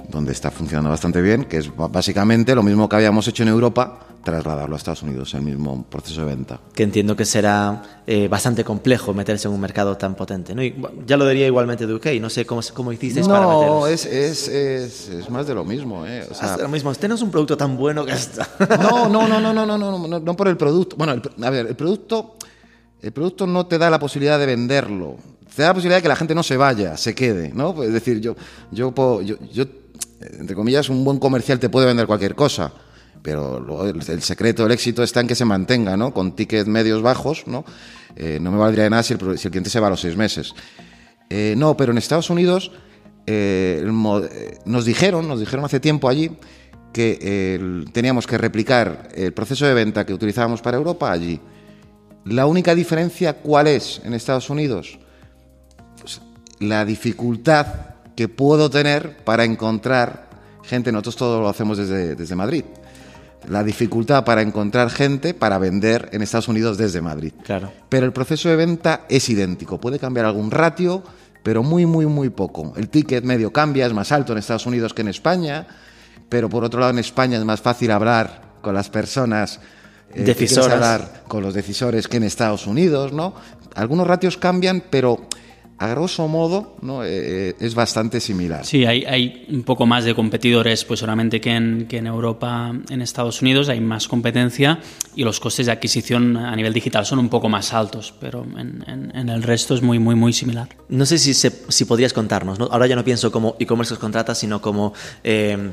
[0.08, 4.00] donde está funcionando bastante bien, que es básicamente lo mismo que habíamos hecho en Europa,
[4.24, 6.60] trasladarlo a Estados Unidos, el mismo proceso de venta.
[6.74, 10.54] Que entiendo que será eh, bastante complejo meterse en un mercado tan potente.
[10.56, 10.62] ¿no?
[10.64, 13.60] Y, bueno, ya lo diría igualmente de UK, no sé cómo, cómo hicisteis para No,
[13.60, 13.90] meteros.
[13.90, 16.06] es, es, es, es más de lo mismo.
[16.06, 16.28] ¿eh?
[16.30, 18.48] O sea, lo mismo, tenemos un producto tan bueno que hasta...
[18.82, 20.96] No, no, no, no, no, no, no, no, no por el producto.
[20.98, 22.36] Bueno, el- a ver, el producto,
[23.02, 25.16] el producto no te da la posibilidad de venderlo.
[25.56, 27.74] Te da la posibilidad de que la gente no se vaya, se quede, ¿no?
[27.74, 28.36] Pues, Es decir, yo,
[28.72, 29.66] yo, puedo- yo, yo,
[30.20, 32.72] entre comillas, un buen comercial te puede vender cualquier cosa,
[33.22, 36.14] pero luego el, secreto del éxito está en que se mantenga, ¿no?
[36.14, 37.66] Con tickets medios bajos, ¿no?
[38.16, 40.02] Eh, no me valdría de nada si el, si el cliente se va a los
[40.02, 40.54] seis meses.
[41.30, 42.72] Eh, no, pero en Estados Unidos
[43.26, 43.84] eh,
[44.66, 46.32] nos dijeron, nos dijeron hace tiempo allí
[46.92, 51.40] que teníamos que replicar el proceso de venta que utilizábamos para Europa allí.
[52.26, 54.98] La única diferencia, ¿cuál es en Estados Unidos?
[56.00, 56.20] Pues,
[56.60, 57.68] la dificultad
[58.20, 60.28] que puedo tener para encontrar
[60.64, 62.66] gente, nosotros todo lo hacemos desde, desde Madrid,
[63.48, 67.32] la dificultad para encontrar gente para vender en Estados Unidos desde Madrid.
[67.46, 67.72] Claro.
[67.88, 69.80] Pero el proceso de venta es idéntico.
[69.80, 71.02] Puede cambiar algún ratio,
[71.44, 72.74] pero muy, muy, muy poco.
[72.76, 75.66] El ticket medio cambia, es más alto en Estados Unidos que en España,
[76.28, 79.62] pero por otro lado en España es más fácil hablar con las personas.
[80.14, 83.34] eh, que hablar con los decisores que en Estados Unidos, ¿no?
[83.76, 85.26] Algunos ratios cambian, pero
[85.80, 87.04] a grosso modo ¿no?
[87.04, 87.08] Eh,
[87.52, 88.66] eh, es bastante similar.
[88.66, 92.74] Sí, hay, hay un poco más de competidores, pues solamente que en, que en Europa,
[92.90, 94.80] en Estados Unidos hay más competencia
[95.16, 98.84] y los costes de adquisición a nivel digital son un poco más altos, pero en,
[98.88, 100.68] en- en el resto es muy, muy, muy similar.
[100.90, 102.66] No sé si, se- si podrías contarnos, ¿no?
[102.72, 105.72] ahora ya no pienso como e-commerce os contrata, sino como eh,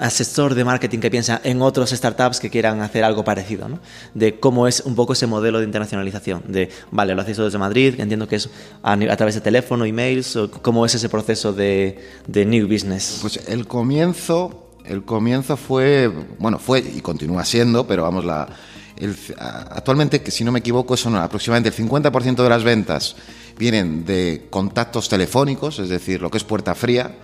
[0.00, 3.80] asesor de marketing que piensa en otros startups que quieran hacer algo parecido, ¿no?
[4.14, 7.58] de cómo es un poco ese modelo de internacionalización, de, vale, lo hacéis todo desde
[7.58, 8.50] Madrid, que entiendo que es
[8.82, 13.18] a, a través de teléfono, emails, o cómo es ese proceso de, de new business.
[13.20, 18.48] Pues el comienzo, el comienzo fue, bueno, fue y continúa siendo, pero vamos, la,
[18.96, 23.16] el- actualmente, que si no me equivoco, son aproximadamente el 50% de las ventas
[23.58, 27.14] vienen de contactos telefónicos, es decir, lo que es puerta fría,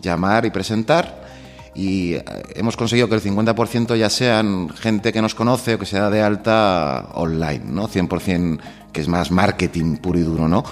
[0.00, 1.26] llamar y presentar.
[1.74, 2.24] Y eh,
[2.56, 6.10] hemos conseguido que el 50% ya sean gente que nos conoce o que se da
[6.10, 7.88] de alta online, ¿no?
[7.88, 8.58] 100%
[8.92, 10.64] que es más marketing puro y duro, ¿no?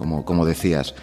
[0.00, 0.94] Como, como decías.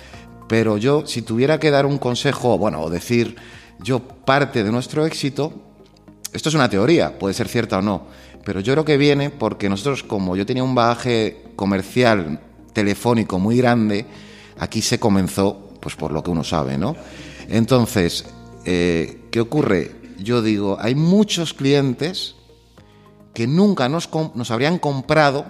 [0.48, 3.36] Pero yo, si tuviera que dar un consejo, bueno, o decir
[3.80, 5.54] yo parte de nuestro éxito,
[6.34, 8.08] esto es una teoría, puede ser cierta o no,
[8.44, 12.40] pero yo creo que viene porque nosotros, como yo tenía un bagaje comercial
[12.74, 14.08] telefónico muy grande,
[14.58, 16.96] aquí se comenzó, pues por lo que uno sabe, ¿no?
[17.50, 18.26] Entonces,
[18.66, 19.92] eh, ¿qué ocurre?
[20.18, 22.36] Yo digo, hay muchos clientes
[23.36, 25.46] que nunca nos, nos habrían comprado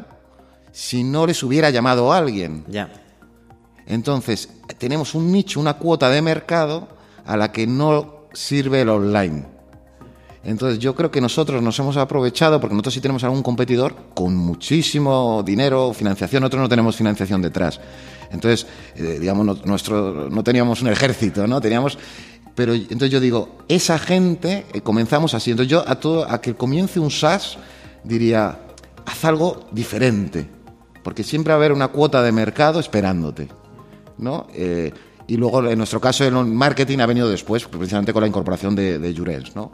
[0.73, 2.65] si no les hubiera llamado alguien.
[2.67, 2.91] Ya.
[3.87, 6.87] Entonces, tenemos un nicho, una cuota de mercado
[7.25, 9.45] a la que no sirve el online.
[10.43, 14.35] Entonces, yo creo que nosotros nos hemos aprovechado, porque nosotros sí tenemos algún competidor con
[14.35, 17.79] muchísimo dinero, financiación, nosotros no tenemos financiación detrás.
[18.31, 18.65] Entonces,
[18.95, 21.59] eh, digamos, no, nuestro, no teníamos un ejército, ¿no?
[21.59, 21.97] Teníamos.
[22.55, 25.51] Pero entonces yo digo, esa gente, eh, comenzamos así.
[25.51, 27.57] Entonces, yo a todo, a que comience un SaaS,
[28.03, 28.59] diría,
[29.05, 30.49] haz algo diferente.
[31.03, 33.47] Porque siempre va a haber una cuota de mercado esperándote.
[34.17, 34.47] ¿No?
[34.53, 34.91] Eh,
[35.27, 38.97] y luego, en nuestro caso, el marketing ha venido después, precisamente con la incorporación de,
[38.99, 39.71] de Jurens, ¿no?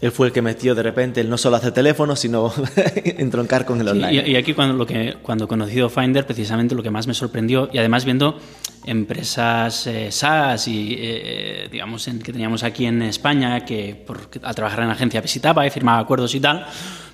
[0.00, 2.52] Él fue el que metió de repente el no solo hacer teléfono, sino
[3.04, 4.28] entroncar con el Sí, online.
[4.28, 7.14] y, y aquí cuando, lo que, cuando he conocido Finder, precisamente lo que más me
[7.14, 8.38] sorprendió, y además viendo
[8.86, 14.54] empresas eh, SaaS y, eh, digamos, en, que teníamos aquí en España, que por, al
[14.54, 16.64] trabajar en agencia visitaba y firmaba acuerdos y tal,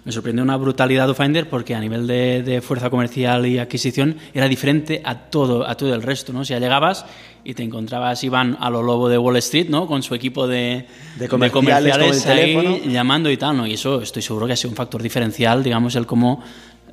[0.04, 4.16] me sorprendió una brutalidad de Finder porque a nivel de, de, fuerza comercial y adquisición
[4.34, 6.40] era diferente a todo, a todo el resto, ¿no?
[6.40, 7.06] O sea, llegabas
[7.42, 9.86] y te encontrabas Iván a lo lobo de Wall Street, ¿no?
[9.86, 10.86] Con su equipo de,
[11.16, 13.66] de comerciales, de comerciales ahí, llamando y tal, ¿no?
[13.66, 16.42] Y eso estoy seguro que ha sido un factor diferencial, digamos, el cómo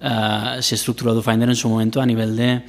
[0.01, 2.64] uh, se estructuró DoFinder en su momento a nivel de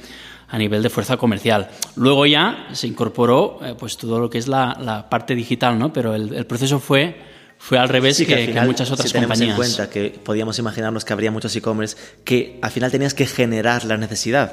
[0.49, 1.67] a nivel de fuerza comercial.
[1.95, 5.91] Luego ya se incorporó eh, pues todo lo que es la, la parte digital, ¿no?
[5.91, 7.32] Pero el, el proceso fue
[7.65, 9.55] fue al revés sí, que, que, final, que, muchas otras si tenemos compañías.
[9.57, 11.95] en cuenta que podíamos imaginarnos que habría muchos e-commerce
[12.25, 14.51] que al final tenías que generar la necesidad.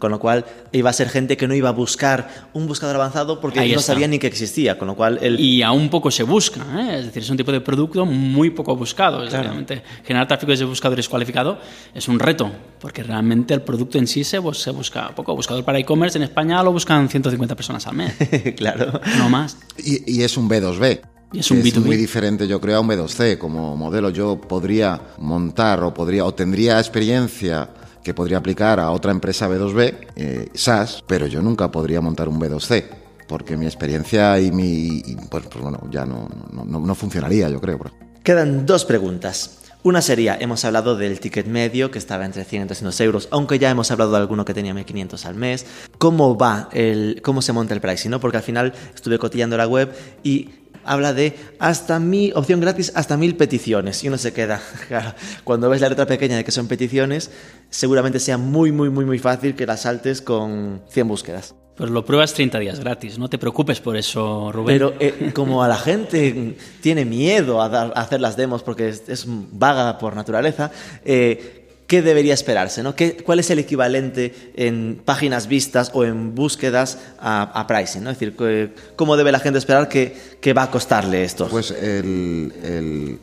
[0.00, 3.40] Con lo cual iba a ser gente que no iba a buscar un buscador avanzado
[3.40, 3.92] porque Ahí no está.
[3.94, 4.78] sabía ni que existía.
[4.78, 5.40] Con lo cual el...
[5.40, 6.60] Y aún poco se busca.
[6.78, 6.98] ¿eh?
[7.00, 9.24] Es decir, es un tipo de producto muy poco buscado.
[9.24, 9.44] Es Claro.
[9.46, 11.58] realmente generar tráfico desde buscadores cualificado
[11.94, 12.48] es un reto,
[12.80, 15.34] porque realmente el producto en sí se, se busca poco.
[15.34, 18.14] Buscador para e-commerce en España lo buscan 150 personas al mes,
[18.56, 19.00] claro.
[19.16, 19.56] no más.
[19.78, 21.00] Y, y es un B2B.
[21.32, 21.86] Y es un que B2B.
[21.86, 23.36] muy diferente, yo creo, a un B2C.
[23.38, 27.68] Como modelo, yo podría montar o podría o tendría experiencia
[28.02, 32.40] que podría aplicar a otra empresa B2B, eh, SaaS, pero yo nunca podría montar un
[32.40, 32.86] B2C.
[33.26, 35.02] Porque mi experiencia y mi.
[35.04, 37.78] y, pues, pues bueno, ya no, no, no- funcionaría, yo creo.
[38.22, 39.58] Quedan dos preguntas.
[39.84, 43.58] Una sería, hemos hablado del ticket medio que estaba entre 100 y 200 euros, aunque
[43.60, 45.66] ya hemos hablado de alguno que tenía 1500 al mes.
[45.98, 48.10] ¿Cómo va el, cómo se monta el pricing?
[48.10, 48.18] ¿no?
[48.18, 49.92] Porque al final estuve cotillando la web
[50.24, 50.50] y
[50.88, 54.60] habla de hasta mi opción gratis hasta mil peticiones y uno se queda.
[54.88, 55.14] Claro,
[55.44, 57.30] cuando ves la letra pequeña de que son peticiones,
[57.70, 61.54] seguramente sea muy, muy, muy, muy fácil que las saltes con 100 búsquedas.
[61.76, 64.74] Pues lo pruebas 30 días gratis, no te preocupes por eso, Rubén.
[64.74, 68.88] Pero eh, como a la gente tiene miedo a, dar- a hacer las demos porque
[68.88, 70.72] es, es vaga por naturaleza,
[71.04, 72.84] eh, ¿qué debería esperarse?
[72.84, 72.94] ¿no?
[72.94, 78.04] ¿Qué, ¿Cuál es el equivalente en páginas vistas o en búsquedas a, a pricing?
[78.04, 78.10] ¿no?
[78.10, 78.36] Es decir,
[78.94, 81.48] ¿cómo debe la gente esperar que, que va a costarle esto?
[81.48, 83.18] Pues el, el-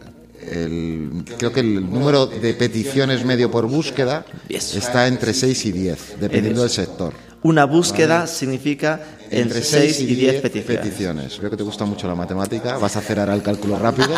[0.51, 4.75] el- creo que el número de peticiones medio por búsqueda Yes.
[4.75, 7.13] está entre 6 y 10, dependiendo del sector.
[7.45, 11.39] Una búsqueda significa entre 6 y 10 peticiones.
[11.39, 14.15] Veo que te gusta mucho la matemática, vas a hacer ahora el cálculo rápido.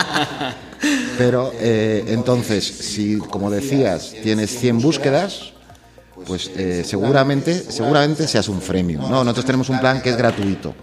[1.17, 5.51] Pero eh, entonces, si como decías, tienes 100 búsquedas,
[6.25, 9.01] pues eh, seguramente, seguramente seas un freemium.
[9.01, 9.25] ¿no?
[9.25, 10.73] Nosotros tenemos un plan que es gratuito,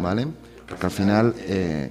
[0.00, 0.28] ¿vale?
[0.68, 1.34] Porque al final...
[1.40, 1.90] eh,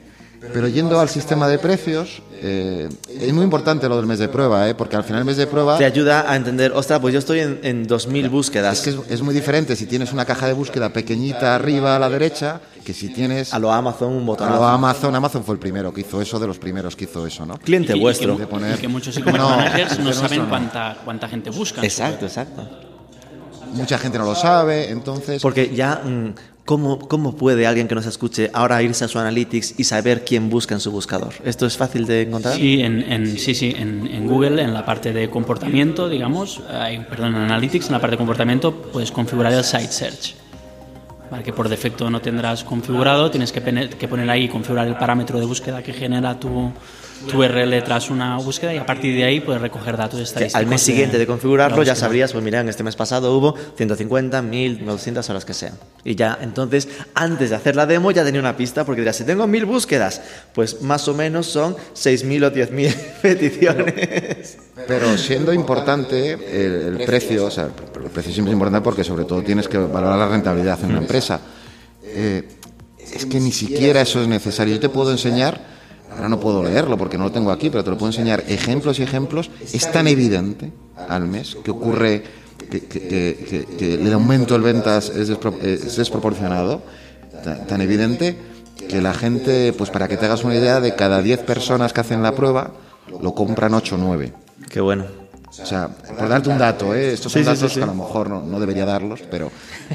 [0.53, 2.87] pero yendo al sistema de precios, eh,
[3.19, 4.73] es muy importante lo del mes de prueba, ¿eh?
[4.75, 5.77] porque al final el mes de prueba...
[5.77, 8.77] Te ayuda a entender, ostras, pues yo estoy en, en 2.000 búsquedas.
[8.77, 11.99] Es que es, es muy diferente si tienes una caja de búsqueda pequeñita arriba a
[11.99, 14.49] la derecha que si tienes a lo Amazon un a botón.
[14.49, 15.13] lo Amazon.
[15.13, 17.57] Amazon fue el primero que hizo eso, de los primeros que hizo eso, ¿no?
[17.57, 18.33] Cliente Y vuestro.
[18.35, 20.49] Y que, poner- y que muchos e-commerce No, managers no pero saben no.
[20.49, 21.83] cuánta, cuánta gente buscan.
[21.83, 22.67] Exacto, exacto.
[23.73, 25.41] Mucha gente no lo sabe, entonces...
[25.43, 26.33] Porque ya, mm,
[26.70, 30.51] ¿cómo, ¿cómo puede alguien que nos escuche ahora irse a su Analytics y saber quién
[30.51, 31.34] busca en su buscador?
[31.43, 32.53] ¿Esto es fácil de encontrar?
[32.53, 36.99] Sí, en, en- sí, sí, en, en Google, en la parte de comportamiento, digamos, hay-
[36.99, 40.36] perdón, en Analytics, en la parte de comportamiento, puedes configurar el Site Search.
[41.32, 43.61] Vale, que por defecto no tendrás configurado, tienes que,
[43.97, 46.72] que poner ahí, configurar el parámetro de búsqueda que genera tu,
[47.28, 50.55] tu URL tras una búsqueda y a partir de ahí puedes recoger datos Que estadísticos.
[50.59, 53.55] al mes siguiente de configurarlo la ya sabrías, pues mira, en este mes pasado hubo
[53.76, 55.74] 150, 1000, 900 horas que sean.
[56.03, 59.24] Y ya, entonces, antes de hacer la demo ya tenía una pista porque dirás, si
[59.26, 60.22] tengo 1000 búsquedas,
[60.53, 64.57] pues más o menos son 6000 o 10000 peticiones.
[64.88, 69.26] Pero siendo importante el, el precio, o sea, el precio siempre es importante porque sobre
[69.26, 71.39] todo tienes que valorar la rentabilidad en una empresa.
[72.03, 72.47] Eh,
[73.13, 74.76] es que ni siquiera eso es necesario.
[74.76, 75.59] Yo te puedo enseñar,
[76.12, 78.99] ahora no puedo leerlo porque no lo tengo aquí, pero te lo puedo enseñar ejemplos
[78.99, 79.49] y ejemplos.
[79.74, 80.72] Es tan evidente
[81.07, 82.24] al mes que ocurre
[82.70, 86.82] que, que- que- que- que el aumento de ventas es, despro- es desproporcionado,
[87.43, 88.38] ta- tan evidente
[88.89, 92.01] que la gente, pues para que te hagas una idea, de cada 10 personas que
[92.01, 92.72] hacen la prueba,
[93.22, 94.34] lo compran 8 o 9.
[94.70, 95.05] Qué bueno.
[95.49, 97.14] O sea, por darte un dato, ¿eh?
[97.14, 97.76] estos son Sí, datos sí, sí.
[97.80, 99.51] que a lo mejor no, no debería darlos, pero,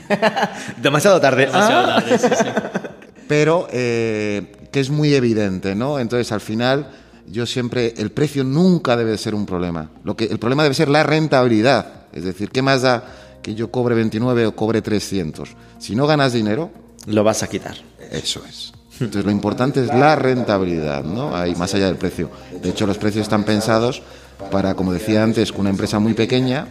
[0.82, 1.46] Demasiado tarde.
[1.46, 2.44] Demasiado tarde, sí, sí.
[3.28, 6.00] pero eh, que es muy evidente, ¿no?
[6.00, 6.88] Entonces, al final,
[7.28, 9.88] yo siempre, el precio nunca debe ser un problema.
[10.02, 12.08] Lo que, el problema debe ser la rentabilidad.
[12.12, 13.04] Es decir, ¿qué más da
[13.40, 15.50] que yo cobre 29 o cobre 300?
[15.78, 16.72] Si no ganas dinero,
[17.06, 17.76] Lo vas a quitar.
[18.10, 18.72] Eso es.
[18.94, 21.36] Entonces lo importante es la rentabilidad, ¿no?
[21.36, 22.30] Ahí más allá del precio.
[22.60, 24.02] De hecho, los precios están pensados
[24.50, 26.66] para, como decía antes, que una empresa muy pequeña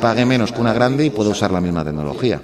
[0.00, 2.40] pague menos que una grande y pueda usar la misma tecnología.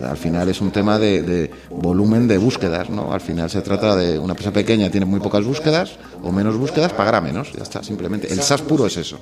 [0.00, 3.12] Al final es un tema de, volumen de búsquedas, ¿no?
[3.12, 6.92] Al final se trata de una empresa pequeña tiene muy pocas búsquedas o menos búsquedas,
[6.92, 8.32] pagará menos, ya está, simplemente.
[8.32, 9.18] El SaaS puro es eso.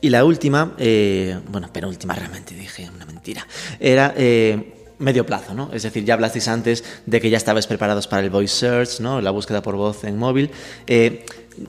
[0.00, 3.46] Y la última, eh, bueno, penúltima realmente, dije una mentira,
[3.78, 5.70] era eh, medio plazo, ¿no?
[5.72, 9.20] Es decir, ya hablasteis antes de que ya estabais preparados para el voice search, ¿no?
[9.20, 10.50] La búsqueda por voz en móvil.
[10.86, 11.24] Eh,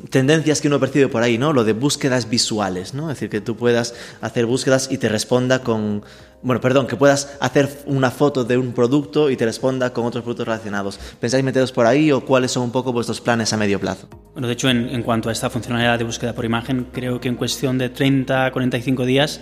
[0.10, 1.54] tendencias que uno percibe por ahí, ¿no?
[1.54, 3.10] Lo de búsquedas visuales, ¿no?
[3.10, 6.04] Es decir, que tú puedas hacer búsquedas y te responda con...
[6.44, 10.24] Bueno, perdón, que puedas hacer una foto de un producto y te responda con otros
[10.24, 11.00] productos relacionados.
[11.20, 14.08] ¿Pensáis meteros por ahí o cuáles son un poco vuestros planes a medio plazo?
[14.34, 17.28] Bueno, de hecho, en, en cuanto a esta funcionalidad de búsqueda por imagen, creo que
[17.28, 19.40] en cuestión de 30 a 45 días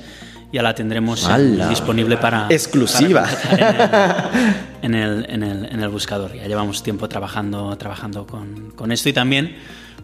[0.51, 1.69] ya la tendremos ¡Hala!
[1.69, 2.47] disponible para...
[2.49, 3.27] Exclusiva.
[3.49, 4.29] para
[4.81, 6.33] en, el, en, el, en, el, buscador.
[6.35, 9.55] Ya llevamos tiempo trabajando, trabajando con, con esto y también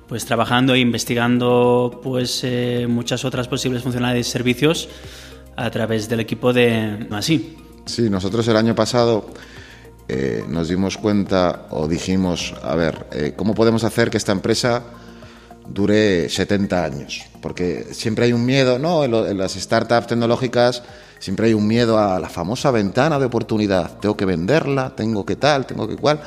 [0.08, 4.90] pues trabajando e investigando pues eh, muchas otras posibles funcionalidades y servicios
[5.56, 7.58] a través del equipo de Masí.
[7.86, 9.28] Sí, nosotros el año pasado
[10.08, 14.84] eh, nos dimos cuenta o dijimos, a ver, eh, ¿cómo podemos hacer que esta empresa
[15.68, 17.24] dure 70 años?
[17.42, 19.04] Porque siempre hay un miedo, ¿no?
[19.04, 20.84] En, en las startups tecnológicas
[21.20, 23.98] siempre hay un miedo a la famosa ventana de oportunidad.
[24.00, 26.22] Tengo que venderla, tengo que tal, tengo que cual.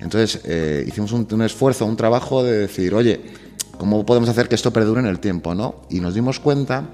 [0.00, 3.20] Entonces eh, hicimos un, esfuerzo, un trabajo de decir, oye,
[3.76, 5.54] ¿cómo podemos hacer que esto perdure en el tiempo?
[5.54, 5.82] ¿no?
[5.90, 6.90] Y nos dimos cuenta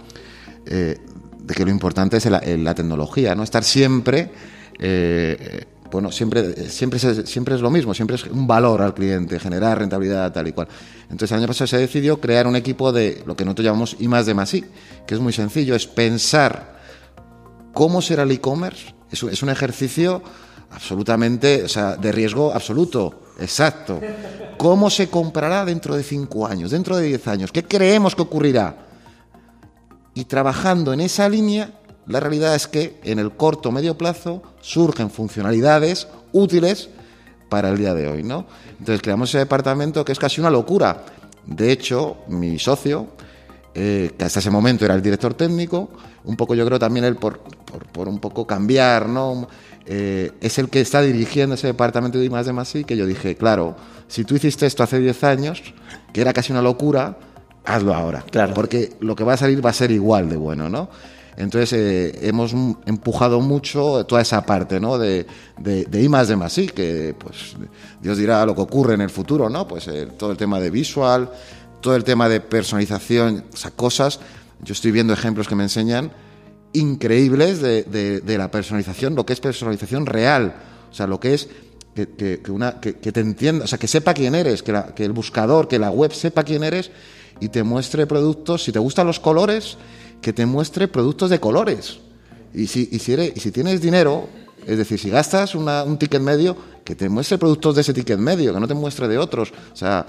[0.66, 0.98] eh,
[1.38, 3.42] de que lo importante es la, tecnología, ¿no?
[3.42, 4.30] estar siempre,
[4.78, 9.38] eh, bueno, siempre, siempre, es, siempre es lo mismo, siempre es un valor al cliente,
[9.38, 10.68] generar rentabilidad tal y cual.
[11.02, 14.08] Entonces el año pasado se decidió crear un equipo de lo que nosotros llamamos I
[14.08, 14.64] más de más I,
[15.06, 16.74] que es muy sencillo, es pensar
[17.74, 20.22] cómo será el e-commerce, es un ejercicio
[20.74, 24.00] absolutamente, o sea, de riesgo absoluto, exacto.
[24.58, 27.52] ¿Cómo se comprará dentro de cinco años, dentro de diez años?
[27.52, 28.76] ¿Qué creemos que ocurrirá?
[30.14, 31.70] Y trabajando en esa línea,
[32.06, 36.90] la realidad es que en el corto o medio plazo surgen funcionalidades útiles
[37.48, 38.46] para el día de hoy, ¿no?
[38.70, 41.04] Entonces creamos ese departamento que es casi una locura.
[41.46, 43.08] De hecho, mi socio,
[43.74, 45.90] eh, que hasta ese momento era el director técnico,
[46.24, 49.46] un poco yo creo también él por, por, por un poco cambiar, ¿no?
[49.86, 53.36] Eh, es el que está dirigiendo ese departamento de más de más que yo dije,
[53.36, 53.76] claro,
[54.08, 55.62] si tú hiciste esto hace 10 años,
[56.12, 57.18] que era casi una locura,
[57.64, 58.24] hazlo ahora.
[58.30, 58.54] Claro.
[58.54, 60.88] Porque lo que va a salir va a ser igual de bueno, ¿no?
[61.36, 62.52] Entonces eh, hemos
[62.86, 64.98] empujado mucho toda esa parte, ¿no?
[64.98, 65.26] De,
[65.58, 67.56] de, de I más de más que pues
[68.00, 69.66] Dios dirá lo que ocurre en el futuro, ¿no?
[69.66, 71.30] Pues eh, todo el tema de visual,
[71.80, 74.20] todo el tema de personalización, o sea, cosas.
[74.62, 76.12] Yo estoy viendo ejemplos que me enseñan
[76.74, 80.54] increíbles de, de, la personalización, lo que es personalización real,
[80.90, 81.48] o sea, lo que es
[81.94, 84.94] que, que, que una, que, te entienda, o sea, que sepa quién eres, que, la,
[84.94, 86.90] que el buscador, que la web sepa quién eres
[87.40, 89.78] y te muestre productos, si te gustan los colores,
[90.20, 91.98] que te muestre productos de colores.
[92.52, 94.28] Y si, y si, eres, y si tienes dinero,
[94.66, 98.18] es decir, si gastas una, un ticket medio, que te muestre productos de ese ticket
[98.18, 99.52] medio, que no te muestre de otros.
[99.72, 100.06] O sea,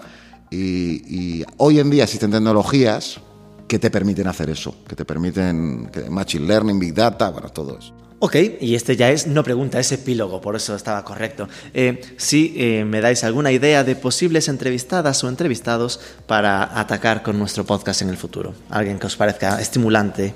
[0.49, 3.19] y hoy en día existen tecnologías
[3.67, 7.77] que te permiten hacer eso, que te permiten que Machine Learning, Big Data, bueno, todo
[7.77, 7.93] eso.
[8.19, 11.49] Ok, y este ya es no pregunta, es epílogo, por eso estaba correcto.
[11.73, 17.37] Eh, si eh, me dais alguna idea de posibles entrevistadas o entrevistados para atacar con
[17.37, 20.33] nuestro podcast en el futuro, alguien que os parezca estimulante.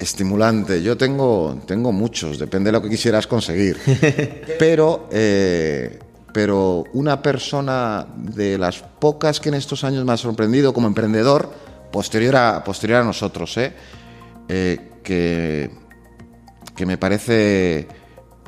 [0.00, 3.78] Estimulante, yo tengo, tengo muchos, depende de lo que quisieras conseguir.
[4.58, 6.00] pero, eh,
[6.32, 11.50] pero una persona de las pocas que en estos años me ha sorprendido como emprendedor,
[11.92, 13.72] posterior a, posterior a nosotros, ¿eh?
[14.48, 15.70] Eh, que,
[16.74, 17.86] que, me parece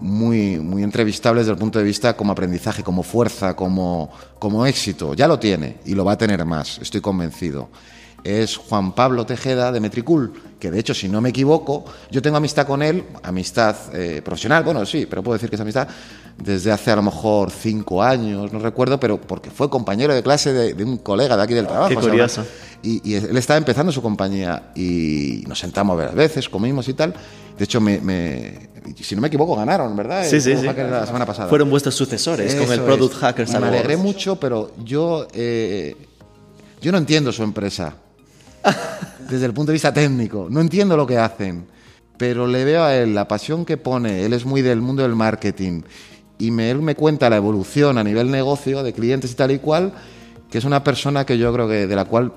[0.00, 5.14] muy, muy entrevistable desde el punto de vista como aprendizaje, como fuerza, como, como éxito.
[5.14, 7.68] Ya lo tiene y lo va a tener más, estoy convencido.
[8.24, 12.38] Es Juan Pablo Tejeda de Metricool, que de hecho, si no me equivoco, yo tengo
[12.38, 15.86] amistad con él, amistad eh, profesional, bueno, sí, pero puedo decir que es amistad,
[16.38, 20.52] desde hace a lo mejor cinco años, no recuerdo, pero porque fue compañero de clase
[20.52, 21.88] de, de un colega de aquí del trabajo.
[21.88, 22.42] Qué curioso.
[22.42, 26.88] O sea, y, y, él estaba empezando su compañía y nos sentamos a veces, comimos
[26.88, 27.14] y tal.
[27.56, 28.68] De hecho, me, me,
[29.00, 30.24] si no me equivoco, ganaron, ¿verdad?
[30.24, 30.66] Sí, sí, sí.
[30.66, 31.48] La semana pasada.
[31.48, 33.20] Fueron vuestros sucesores Eso con el Product es.
[33.20, 33.74] Hackers Me Awards.
[33.74, 35.96] alegré mucho, pero yo, eh,
[36.82, 37.94] yo no entiendo su empresa.
[39.30, 40.48] Desde el punto de vista técnico.
[40.50, 41.66] No entiendo lo que hacen.
[42.16, 44.24] Pero le veo a él la pasión que pone.
[44.24, 45.82] Él es muy del mundo del marketing.
[46.38, 49.58] Y me, él me cuenta la evolución a nivel negocio de clientes y tal y
[49.58, 49.92] cual,
[50.50, 52.32] que es una persona que yo creo que de la cual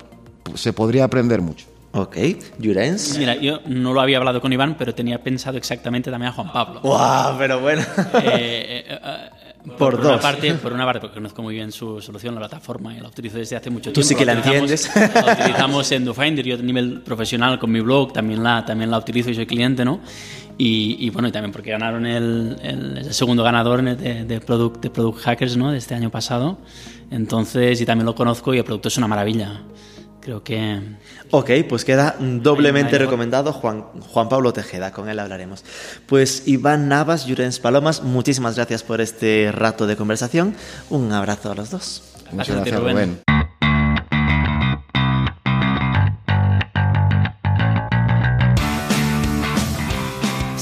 [0.54, 1.66] se podría aprender mucho.
[1.92, 2.16] Ok,
[2.62, 3.18] Jurens.
[3.18, 6.52] Mira, yo no lo había hablado con Iván, pero tenía pensado exactamente también a Juan
[6.52, 6.80] Pablo.
[6.82, 7.38] ¡Wow!
[7.38, 7.82] Pero bueno.
[7.82, 10.12] eh, eh, eh, por, por dos.
[10.12, 13.08] Una parte, por una parte, porque conozco muy bien su solución, la plataforma, y la
[13.08, 14.00] utilizo desde hace mucho tiempo.
[14.00, 14.90] Tú sí que la, la entiendes.
[14.96, 18.98] La utilizamos en DoFinder, yo a nivel profesional con mi blog también la, también la
[18.98, 20.00] utilizo y soy cliente, ¿no?
[20.56, 24.82] Y, y bueno, y también porque ganaron el, el, el segundo ganador de, de, product,
[24.82, 25.70] de Product Hackers, ¿no?
[25.70, 26.58] De este año pasado.
[27.10, 29.62] Entonces, y también lo conozco y el producto es una maravilla.
[30.28, 30.78] Creo que...
[31.30, 35.64] Ok, pues queda doblemente recomendado Juan, Juan Pablo Tejeda, con él hablaremos.
[36.04, 40.54] Pues Iván Navas, Jurens Palomas, muchísimas gracias por este rato de conversación.
[40.90, 42.02] Un abrazo a los dos.
[42.30, 43.22] Muchas gracias, Rubén.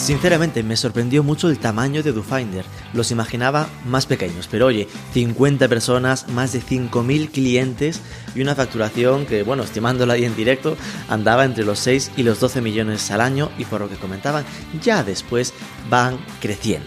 [0.07, 5.67] Sinceramente me sorprendió mucho el tamaño de DoFinder, los imaginaba más pequeños, pero oye, 50
[5.67, 8.01] personas, más de 5.000 clientes
[8.33, 10.77] y una facturación que, bueno, estimándola ahí en directo,
[11.09, 14.45] andaba entre los 6 y los 12 millones al año y por lo que comentaban,
[14.81, 15.53] ya después
[15.91, 16.87] van creciendo.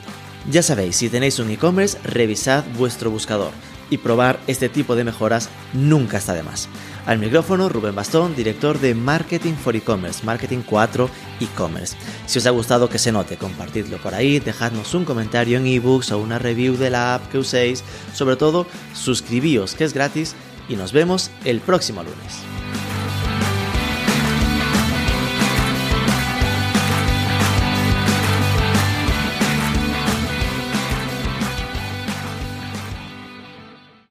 [0.50, 3.52] Ya sabéis, si tenéis un e-commerce, revisad vuestro buscador
[3.90, 6.70] y probar este tipo de mejoras nunca está de más.
[7.06, 11.96] Al micrófono, Rubén Bastón, director de Marketing for E-Commerce, Marketing 4 E-Commerce.
[12.26, 16.12] Si os ha gustado que se note, compartidlo por ahí, dejadnos un comentario en ebooks
[16.12, 17.84] o una review de la app que uséis.
[18.14, 20.36] Sobre todo, suscribíos, que es gratis,
[20.68, 22.89] y nos vemos el próximo lunes.